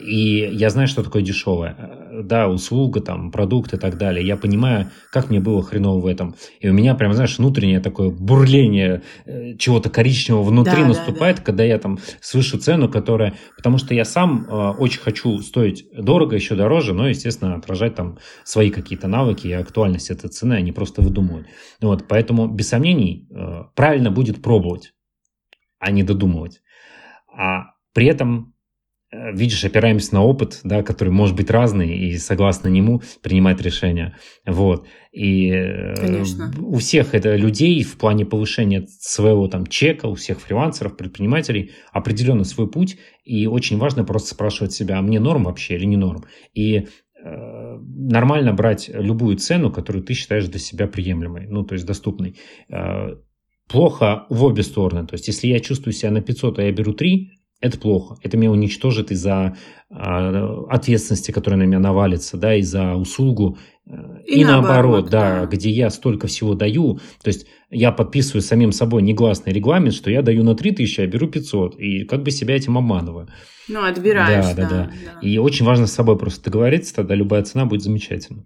[0.00, 1.76] И я знаю, что такое дешевое.
[2.24, 4.26] Да, услуга, там, продукт и так далее.
[4.26, 6.34] Я понимаю, как мне было хреново в этом.
[6.60, 11.42] И у меня прям, знаешь, внутреннее такое бурление э, чего-то коричневого внутри да, наступает, да,
[11.42, 11.46] да.
[11.46, 13.34] когда я там слышу цену, которая...
[13.56, 18.18] Потому что я сам э, очень хочу стоить дорого, еще дороже, но, естественно, отражать там
[18.44, 21.46] свои какие-то навыки и актуальность этой цены, а не просто выдумывать.
[21.80, 24.92] Вот, поэтому, без сомнений, э, правильно будет пробовать,
[25.78, 26.60] а не додумывать.
[27.34, 28.51] А при этом Э,
[29.12, 34.16] видишь, опираемся на опыт, да, который может быть разный, и согласно нему принимать решения.
[34.46, 34.86] Вот.
[35.12, 36.50] И э, Конечно.
[36.58, 42.44] у всех это людей в плане повышения своего там чека, у всех фрилансеров, предпринимателей определенно
[42.44, 46.24] свой путь, и очень важно просто спрашивать себя, а мне норм вообще или не норм?
[46.54, 46.84] И э,
[47.22, 52.36] нормально брать любую цену, которую ты считаешь для себя приемлемой, ну, то есть доступной.
[52.70, 53.16] Э,
[53.68, 55.06] плохо в обе стороны.
[55.06, 57.30] То есть, если я чувствую себя на 500, а я беру 3,
[57.62, 58.16] это плохо.
[58.22, 59.56] Это меня уничтожит из-за
[59.88, 59.94] э,
[60.68, 63.56] ответственности, которая на меня навалится, да, из-за услугу.
[63.86, 63.92] Э,
[64.26, 66.96] и, и наоборот, наоборот да, да, где я столько всего даю.
[67.22, 71.28] То есть я подписываю самим собой негласный регламент, что я даю на 3000, а беру
[71.28, 71.78] 500.
[71.78, 73.28] И как бы себя этим обманываю.
[73.68, 74.44] Ну, отбираешь.
[74.44, 74.90] Да, да, да.
[75.04, 75.20] да.
[75.22, 78.44] И очень важно с собой просто договориться, тогда любая цена будет замечательна.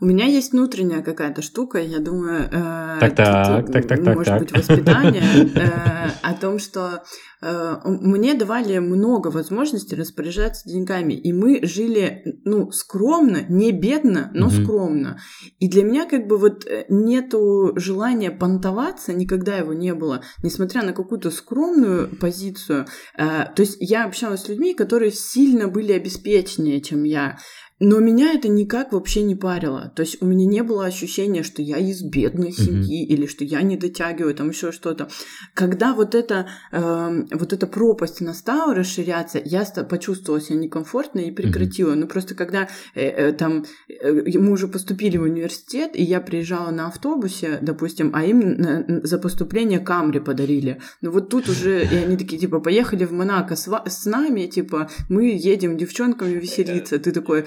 [0.00, 4.40] У меня есть внутренняя какая-то штука, я думаю, э, так, так, так, так, может так,
[4.40, 5.22] быть, воспитание
[5.54, 7.02] э, о том, что
[7.42, 14.48] э, мне давали много возможностей распоряжаться деньгами, и мы жили, ну, скромно, не бедно, но
[14.48, 14.64] mm-hmm.
[14.64, 15.18] скромно.
[15.58, 20.94] И для меня как бы вот нету желания понтоваться, никогда его не было, несмотря на
[20.94, 22.86] какую-то скромную позицию.
[23.18, 27.36] Э, то есть я общалась с людьми, которые сильно были обеспеченнее, чем я.
[27.80, 29.90] Но меня это никак вообще не парило.
[29.96, 33.06] То есть у меня не было ощущения, что я из бедной семьи mm-hmm.
[33.06, 35.08] или что я не дотягиваю, там еще что-то.
[35.54, 41.92] Когда вот эта, э, вот эта пропасть настала расширяться, я почувствовала себя некомфортно и прекратила.
[41.92, 42.00] Mm-hmm.
[42.00, 46.70] Ну просто когда э, э, там э, мы уже поступили в университет, и я приезжала
[46.70, 50.80] на автобусе, допустим, а им на, за поступление Камри подарили.
[51.00, 54.90] Ну вот тут уже, и они такие, типа, поехали в Монако с, с нами, типа,
[55.08, 56.98] мы едем девчонками веселиться.
[56.98, 57.46] Ты такой,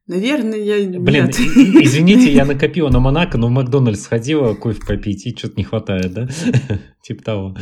[0.11, 1.39] Наверное, я Блин, нет.
[1.39, 6.11] извините, я накопила на Монако, но в Макдональдс сходила, кофе попить, и что-то не хватает,
[6.11, 6.27] да?
[7.01, 7.55] Типа того.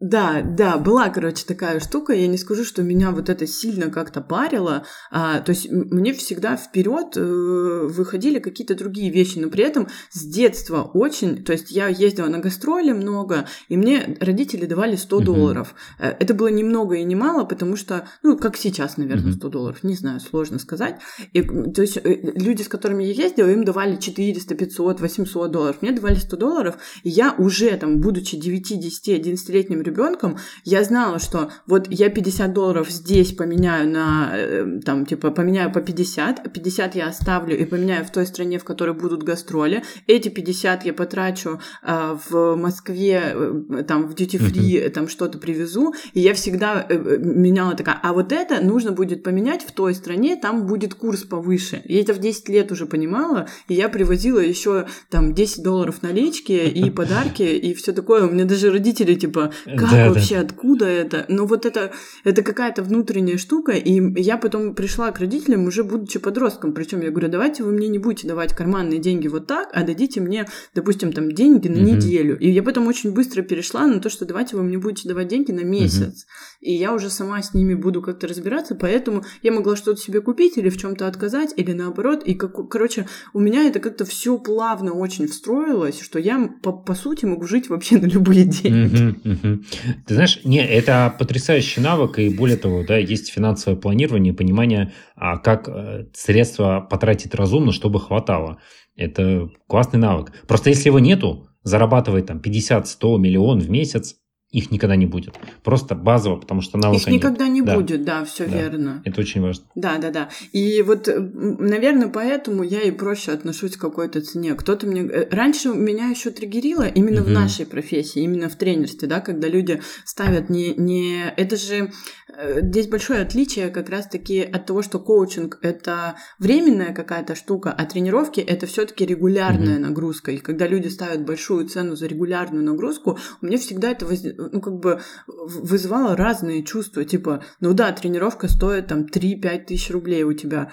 [0.00, 2.12] Да, да, была, короче, такая штука.
[2.12, 4.84] Я не скажу, что меня вот это сильно как-то парило.
[5.12, 10.24] А, то есть мне всегда вперед э, выходили какие-то другие вещи, но при этом с
[10.24, 11.44] детства очень...
[11.44, 15.24] То есть я ездила на гастроли много, и мне родители давали 100 uh-huh.
[15.24, 15.74] долларов.
[16.00, 19.46] Э, это было ни много и ни мало, потому что, ну, как сейчас, наверное, 100
[19.46, 19.50] uh-huh.
[19.50, 21.00] долларов, не знаю, сложно сказать.
[21.32, 25.82] И, то есть э, люди, с которыми я ездила, им давали 400, 500, 800 долларов.
[25.82, 31.18] Мне давали 100 долларов, и я уже там, будучи 9, 10, 11-летним ребенком, я знала,
[31.18, 36.48] что вот я 50 долларов здесь поменяю на, э, там, типа, поменяю по 50, а
[36.48, 39.82] 50 я оставлю и поменяю в той стране, в которой будут гастроли.
[40.06, 44.90] Эти 50 я потрачу э, в Москве, э, там, в free, uh-huh.
[44.90, 45.94] там, что-то привезу.
[46.12, 49.94] И я всегда э, э, меняла такая, а вот это нужно будет поменять в той
[49.94, 51.82] стране, там будет курс повыше.
[51.84, 56.52] Я это в 10 лет уже понимала, и я привозила еще там 10 долларов налички
[56.52, 58.26] и подарки, и все такое.
[58.26, 60.40] У меня даже родители, типа, как да, вообще, да.
[60.42, 61.24] откуда это?
[61.28, 61.92] Но вот это,
[62.24, 67.10] это какая-то внутренняя штука, и я потом пришла к родителям, уже будучи подростком, причем я
[67.10, 71.12] говорю, давайте вы мне не будете давать карманные деньги вот так, а дадите мне, допустим,
[71.12, 71.96] там деньги на угу.
[71.96, 72.38] неделю.
[72.38, 75.52] И я потом очень быстро перешла на то, что давайте вы мне будете давать деньги
[75.52, 76.24] на месяц.
[76.24, 76.32] Угу.
[76.60, 80.58] И я уже сама с ними буду как-то разбираться, поэтому я могла что-то себе купить
[80.58, 82.24] или в чем-то отказать, или наоборот.
[82.24, 86.94] И, как, короче, у меня это как-то все плавно очень встроилось, что я, по, по
[86.94, 89.10] сути, могу жить вообще на любые деньги.
[89.10, 89.62] Угу, угу.
[90.06, 95.38] Ты знаешь, не, это потрясающий навык, и более того, да, есть финансовое планирование, понимание, а,
[95.38, 98.58] как э, средства потратить разумно, чтобы хватало.
[98.96, 100.32] Это классный навык.
[100.48, 104.16] Просто если его нету, зарабатывать там 50-100 миллион в месяц,
[104.50, 105.34] их никогда не будет.
[105.62, 107.52] Просто базово, потому что навыка Их никогда нет.
[107.52, 107.74] не да.
[107.76, 108.56] будет, да, все да.
[108.56, 109.02] верно.
[109.04, 109.64] Это очень важно.
[109.74, 110.30] Да, да, да.
[110.52, 114.54] И вот, наверное, поэтому я и проще отношусь к какой-то цене.
[114.54, 115.02] Кто-то мне...
[115.02, 117.28] Э, раньше меня еще триггерило именно угу.
[117.28, 120.74] в нашей профессии, именно в тренерстве, да, когда люди ставят не...
[120.74, 121.30] не...
[121.36, 121.90] Это же
[122.36, 127.84] Э, здесь большое отличие как раз-таки от того, что коучинг— это временная какая-то штука, а
[127.84, 129.88] тренировки— это все таки регулярная mm-hmm.
[129.88, 130.32] нагрузка.
[130.32, 134.22] И когда люди ставят большую цену за регулярную нагрузку, у меня всегда это воз...
[134.38, 137.04] ну, как бы вызывало разные чувства.
[137.04, 140.72] Типа, ну да, тренировка стоит там 3-5 тысяч рублей у тебя.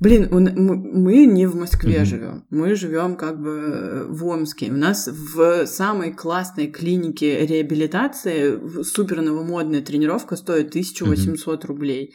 [0.00, 2.04] Блин, мы не в Москве mm-hmm.
[2.04, 4.70] живем, мы живем как бы в Омске.
[4.70, 11.66] У нас в самой классной клинике реабилитации супер новомодная тренировка стоит 1800 mm-hmm.
[11.66, 12.14] рублей.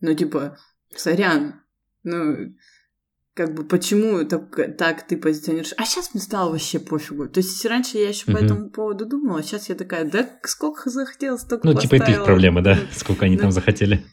[0.00, 0.58] Ну, типа,
[0.94, 1.62] сорян,
[2.04, 2.54] ну,
[3.34, 5.74] как бы почему так, так ты позиционируешь?
[5.76, 7.28] А сейчас мне стало вообще пофигу.
[7.28, 8.32] То есть раньше я еще mm-hmm.
[8.32, 12.12] по этому поводу думала, а сейчас я такая, да сколько захотела, столько Ну, типа это
[12.12, 12.78] их проблема, да?
[12.92, 14.04] Сколько они там захотели.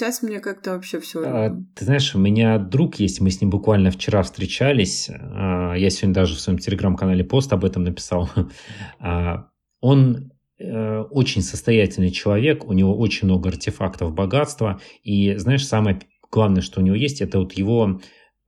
[0.00, 1.22] Сейчас мне как-то вообще все.
[1.26, 5.10] А, ты знаешь, у меня друг есть, мы с ним буквально вчера встречались.
[5.10, 8.30] А, я сегодня даже в своем телеграм-канале пост об этом написал.
[8.98, 9.48] А,
[9.80, 14.80] он очень состоятельный человек, у него очень много артефактов богатства.
[15.02, 16.00] И знаешь, самое
[16.30, 18.00] главное, что у него есть, это вот его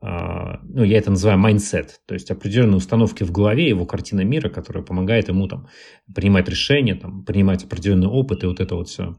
[0.02, 4.82] ну, я это называю mindset, то есть определенные установки в голове, его картина мира, которая
[4.82, 5.68] помогает ему там
[6.12, 9.16] принимать решения, там, принимать определенный опыт и вот это вот все.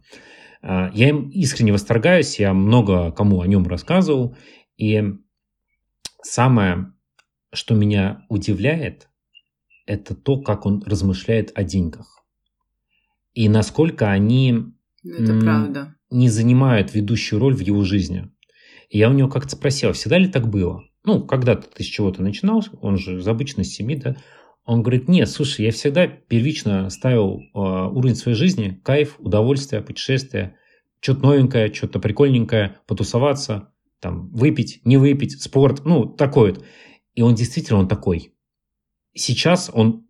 [0.62, 4.36] А, я им искренне восторгаюсь, я много кому о нем рассказывал.
[4.78, 5.04] И
[6.22, 6.94] самое,
[7.54, 9.10] что меня удивляет,
[9.86, 12.23] это то, как он размышляет о деньгах.
[13.34, 14.74] И насколько они
[15.04, 15.96] это правда.
[16.12, 18.30] не занимают ведущую роль в его жизни.
[18.90, 20.84] И я у него как-то спросил, всегда ли так было?
[21.04, 24.16] Ну, когда-то ты с чего-то начинал, он же из обычной семьи, да,
[24.66, 30.56] он говорит, нет, слушай, я всегда первично ставил э, уровень своей жизни, кайф, удовольствие, путешествие,
[31.02, 36.66] что-то новенькое, что-то прикольненькое, потусоваться, там, выпить, не выпить, спорт, ну, такой вот.
[37.14, 38.34] И он действительно он такой.
[39.14, 40.08] Сейчас он,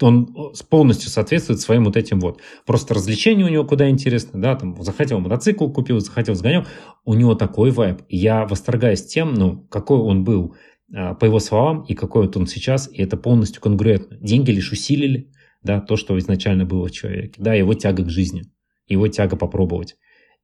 [0.00, 2.40] он полностью соответствует своим вот этим вот.
[2.66, 6.66] Просто развлечения у него куда интересно, да, там, захотел мотоцикл купил, захотел сгонял.
[7.04, 8.02] У него такой вайб.
[8.08, 10.54] Я восторгаюсь тем, ну, какой он был
[10.94, 14.16] а, по его словам, и какой вот он сейчас, и это полностью конгруентно.
[14.20, 15.30] Деньги лишь усилили,
[15.62, 18.44] да, то, что изначально было в человеке, да, его тяга к жизни,
[18.86, 19.96] его тяга попробовать.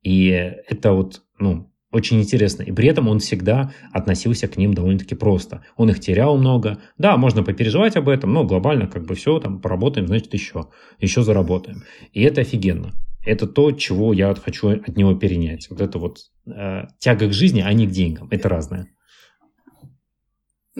[0.03, 2.63] И это вот, ну, очень интересно.
[2.63, 5.65] И при этом он всегда относился к ним довольно-таки просто.
[5.77, 6.79] Он их терял много.
[6.99, 10.69] Да, можно попереживать об этом, но глобально как бы все, там, поработаем, значит, еще.
[11.01, 11.83] Еще заработаем.
[12.13, 12.93] И это офигенно.
[13.27, 15.69] Это то, чего я хочу от него перенять.
[15.69, 18.29] Вот это вот э, тяга к жизни, а не к деньгам.
[18.31, 18.89] Это разное.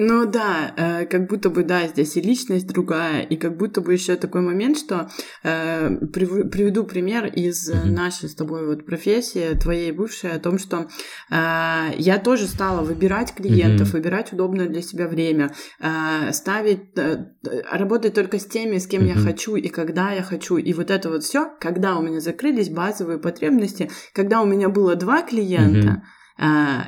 [0.03, 3.93] Ну да, э, как будто бы, да, здесь и личность другая, и как будто бы
[3.93, 5.11] еще такой момент, что
[5.43, 7.91] э, приведу пример из mm-hmm.
[7.91, 10.89] нашей с тобой вот профессии, твоей бывшей, о том, что
[11.31, 13.93] э, я тоже стала выбирать клиентов, mm-hmm.
[13.93, 17.27] выбирать удобное для себя время, э, ставить, э,
[17.71, 19.19] работать только с теми, с кем mm-hmm.
[19.19, 22.71] я хочу и когда я хочу, и вот это вот все, когда у меня закрылись
[22.71, 25.89] базовые потребности, когда у меня было два клиента.
[25.89, 26.20] Mm-hmm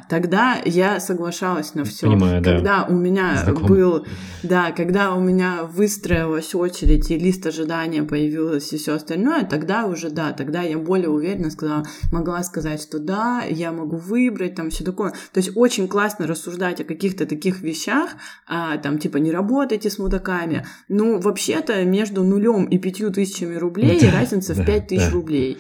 [0.09, 2.07] тогда я соглашалась на все.
[2.07, 2.55] Понимаю, да.
[2.55, 3.67] Когда у меня Знаком.
[3.67, 4.07] был,
[4.43, 10.09] да, когда у меня выстроилась очередь и лист ожидания появилась и все остальное, тогда уже
[10.09, 14.85] да, тогда я более уверенно сказала, могла сказать, что да, я могу выбрать там все
[14.85, 15.11] такое.
[15.33, 18.11] То есть очень классно рассуждать о каких-то таких вещах,
[18.49, 20.65] а, там типа не работайте с мудаками.
[20.89, 25.13] Ну вообще-то между нулем и пятью тысячами рублей да, разница да, в пять тысяч да.
[25.13, 25.59] рублей.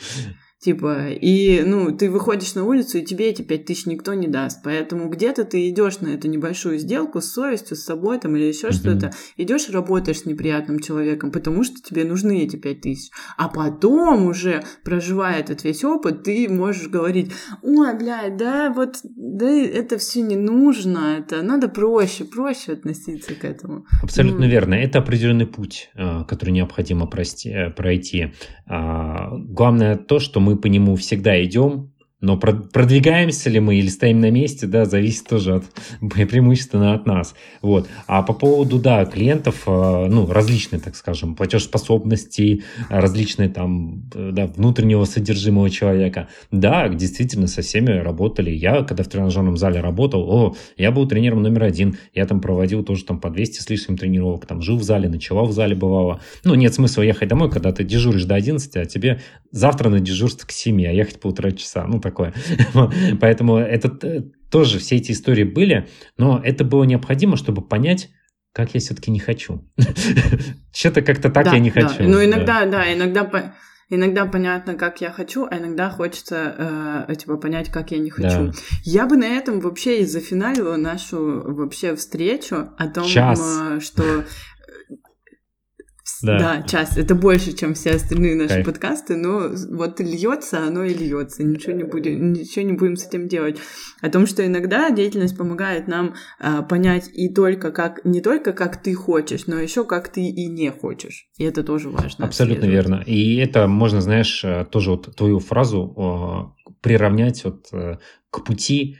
[0.62, 4.60] Типа, и, ну, ты выходишь на улицу, и тебе эти пять тысяч никто не даст.
[4.62, 8.68] Поэтому где-то ты идешь на эту небольшую сделку с совестью, с собой там или еще
[8.68, 8.72] mm-hmm.
[8.72, 9.10] что-то.
[9.36, 13.10] Идешь работаешь с неприятным человеком, потому что тебе нужны эти пять тысяч.
[13.36, 17.32] А потом уже, проживая этот весь опыт, ты можешь говорить,
[17.62, 23.44] ой, блядь, да, вот, да, это все не нужно, это надо проще, проще относиться к
[23.44, 23.84] этому.
[24.00, 24.50] Абсолютно ну.
[24.50, 24.74] верно.
[24.74, 28.32] Это определенный путь, э, который необходимо пройти.
[28.68, 31.91] А, главное то, что мы по нему всегда идем,
[32.22, 35.64] но продвигаемся ли мы или стоим на месте, да, зависит тоже от
[36.00, 37.34] преимущественно от нас.
[37.60, 37.88] Вот.
[38.06, 44.46] А по поводу, да, клиентов, э, ну, различные, так скажем, платежеспособности, различные там, э, да,
[44.46, 46.28] внутреннего содержимого человека.
[46.52, 48.50] Да, действительно, со всеми работали.
[48.50, 51.96] Я, когда в тренажерном зале работал, о, я был тренером номер один.
[52.14, 55.46] Я там проводил тоже там по 200 с лишним тренировок, там жил в зале, ночевал
[55.46, 56.20] в зале, бывало.
[56.44, 59.20] Ну, нет смысла ехать домой, когда ты дежуришь до 11, а тебе
[59.50, 61.84] завтра на дежурство к 7, а ехать полтора часа.
[61.88, 62.34] Ну, так такое.
[63.20, 68.10] Поэтому это э, тоже все эти истории были, но это было необходимо, чтобы понять,
[68.52, 69.66] как я все-таки не хочу.
[70.72, 71.80] Что-то как-то так да, я не да.
[71.80, 72.04] хочу.
[72.04, 73.54] Ну, иногда, да, да иногда,
[73.88, 78.46] иногда понятно, как я хочу, а иногда хочется э, типа понять, как я не хочу.
[78.46, 78.52] Да.
[78.84, 83.40] Я бы на этом вообще и зафиналила нашу вообще встречу о том, Час.
[83.40, 84.24] Э, что
[86.20, 86.38] да.
[86.38, 86.96] да, час.
[86.96, 88.66] Это больше, чем все остальные наши Кайф.
[88.66, 91.44] подкасты, но вот льется, оно и льется.
[91.44, 93.58] Ничего не будем, ничего не будем с этим делать.
[94.00, 98.82] О том, что иногда деятельность помогает нам а, понять и только как не только как
[98.82, 101.26] ты хочешь, но еще как ты и не хочешь.
[101.38, 102.26] И это тоже важно.
[102.26, 103.02] Абсолютно верно.
[103.06, 107.98] И это можно, знаешь, э, тоже вот твою фразу приравнять вот э,
[108.30, 108.98] к пути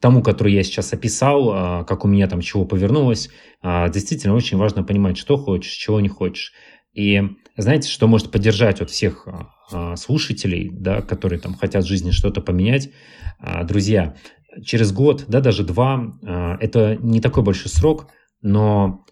[0.00, 3.30] тому, который я сейчас описал, а, как у меня там чего повернулось,
[3.62, 6.52] а, действительно очень важно понимать, что хочешь, чего не хочешь.
[6.94, 7.22] И
[7.56, 9.26] знаете, что может поддержать вот всех
[9.70, 12.90] а, слушателей, да, которые там хотят в жизни что-то поменять,
[13.64, 14.14] друзья,
[14.64, 16.16] через год, да, даже два,
[16.60, 18.06] это не такой большой срок,
[18.42, 19.04] но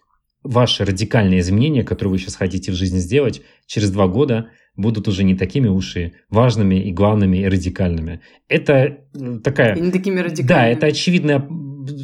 [0.43, 5.23] ваши радикальные изменения, которые вы сейчас хотите в жизни сделать, через два года– будут уже
[5.23, 8.21] не такими уж и важными и главными и радикальными.
[8.47, 9.75] Это э, такая...
[9.75, 10.47] И не такими радикальными.
[10.47, 11.39] Да, это очевидная,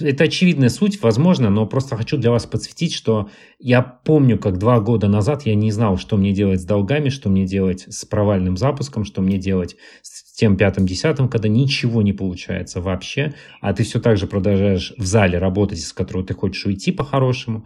[0.02, 4.80] это очевидная суть, возможно, но просто хочу для вас подсветить, что я помню, как два
[4.80, 8.58] года назад я не знал, что мне делать с долгами, что мне делать с провальным
[8.58, 13.84] запуском, что мне делать с тем пятым, десятым, когда ничего не получается вообще, а ты
[13.84, 17.66] все так же продолжаешь в зале работать, из которого ты хочешь уйти по-хорошему.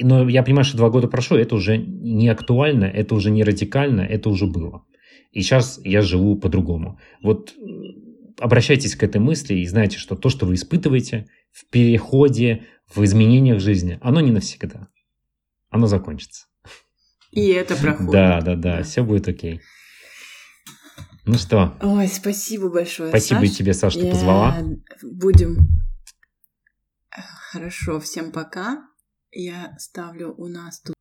[0.00, 4.02] Но я понимаю, что два года прошло, это уже не актуально, это уже не радикально,
[4.02, 4.84] это уже было.
[5.32, 6.98] И сейчас я живу по-другому.
[7.22, 8.05] Вот э,
[8.38, 13.60] обращайтесь к этой мысли и знайте, что то, что вы испытываете в переходе, в изменениях
[13.60, 14.88] жизни, оно не навсегда.
[15.70, 16.46] Оно закончится.
[17.32, 18.12] И это проходит.
[18.12, 18.82] Да, да, да, да.
[18.82, 19.60] все будет окей.
[21.26, 21.76] Ну что?
[21.82, 23.08] Ой, спасибо большое.
[23.08, 23.56] Спасибо Саш.
[23.56, 24.12] тебе, Саша, что Я...
[24.12, 24.58] позвала.
[25.02, 25.68] Будем.
[27.10, 27.20] Э,
[27.50, 28.84] хорошо, всем пока.
[29.32, 30.94] Я ставлю у нас тут.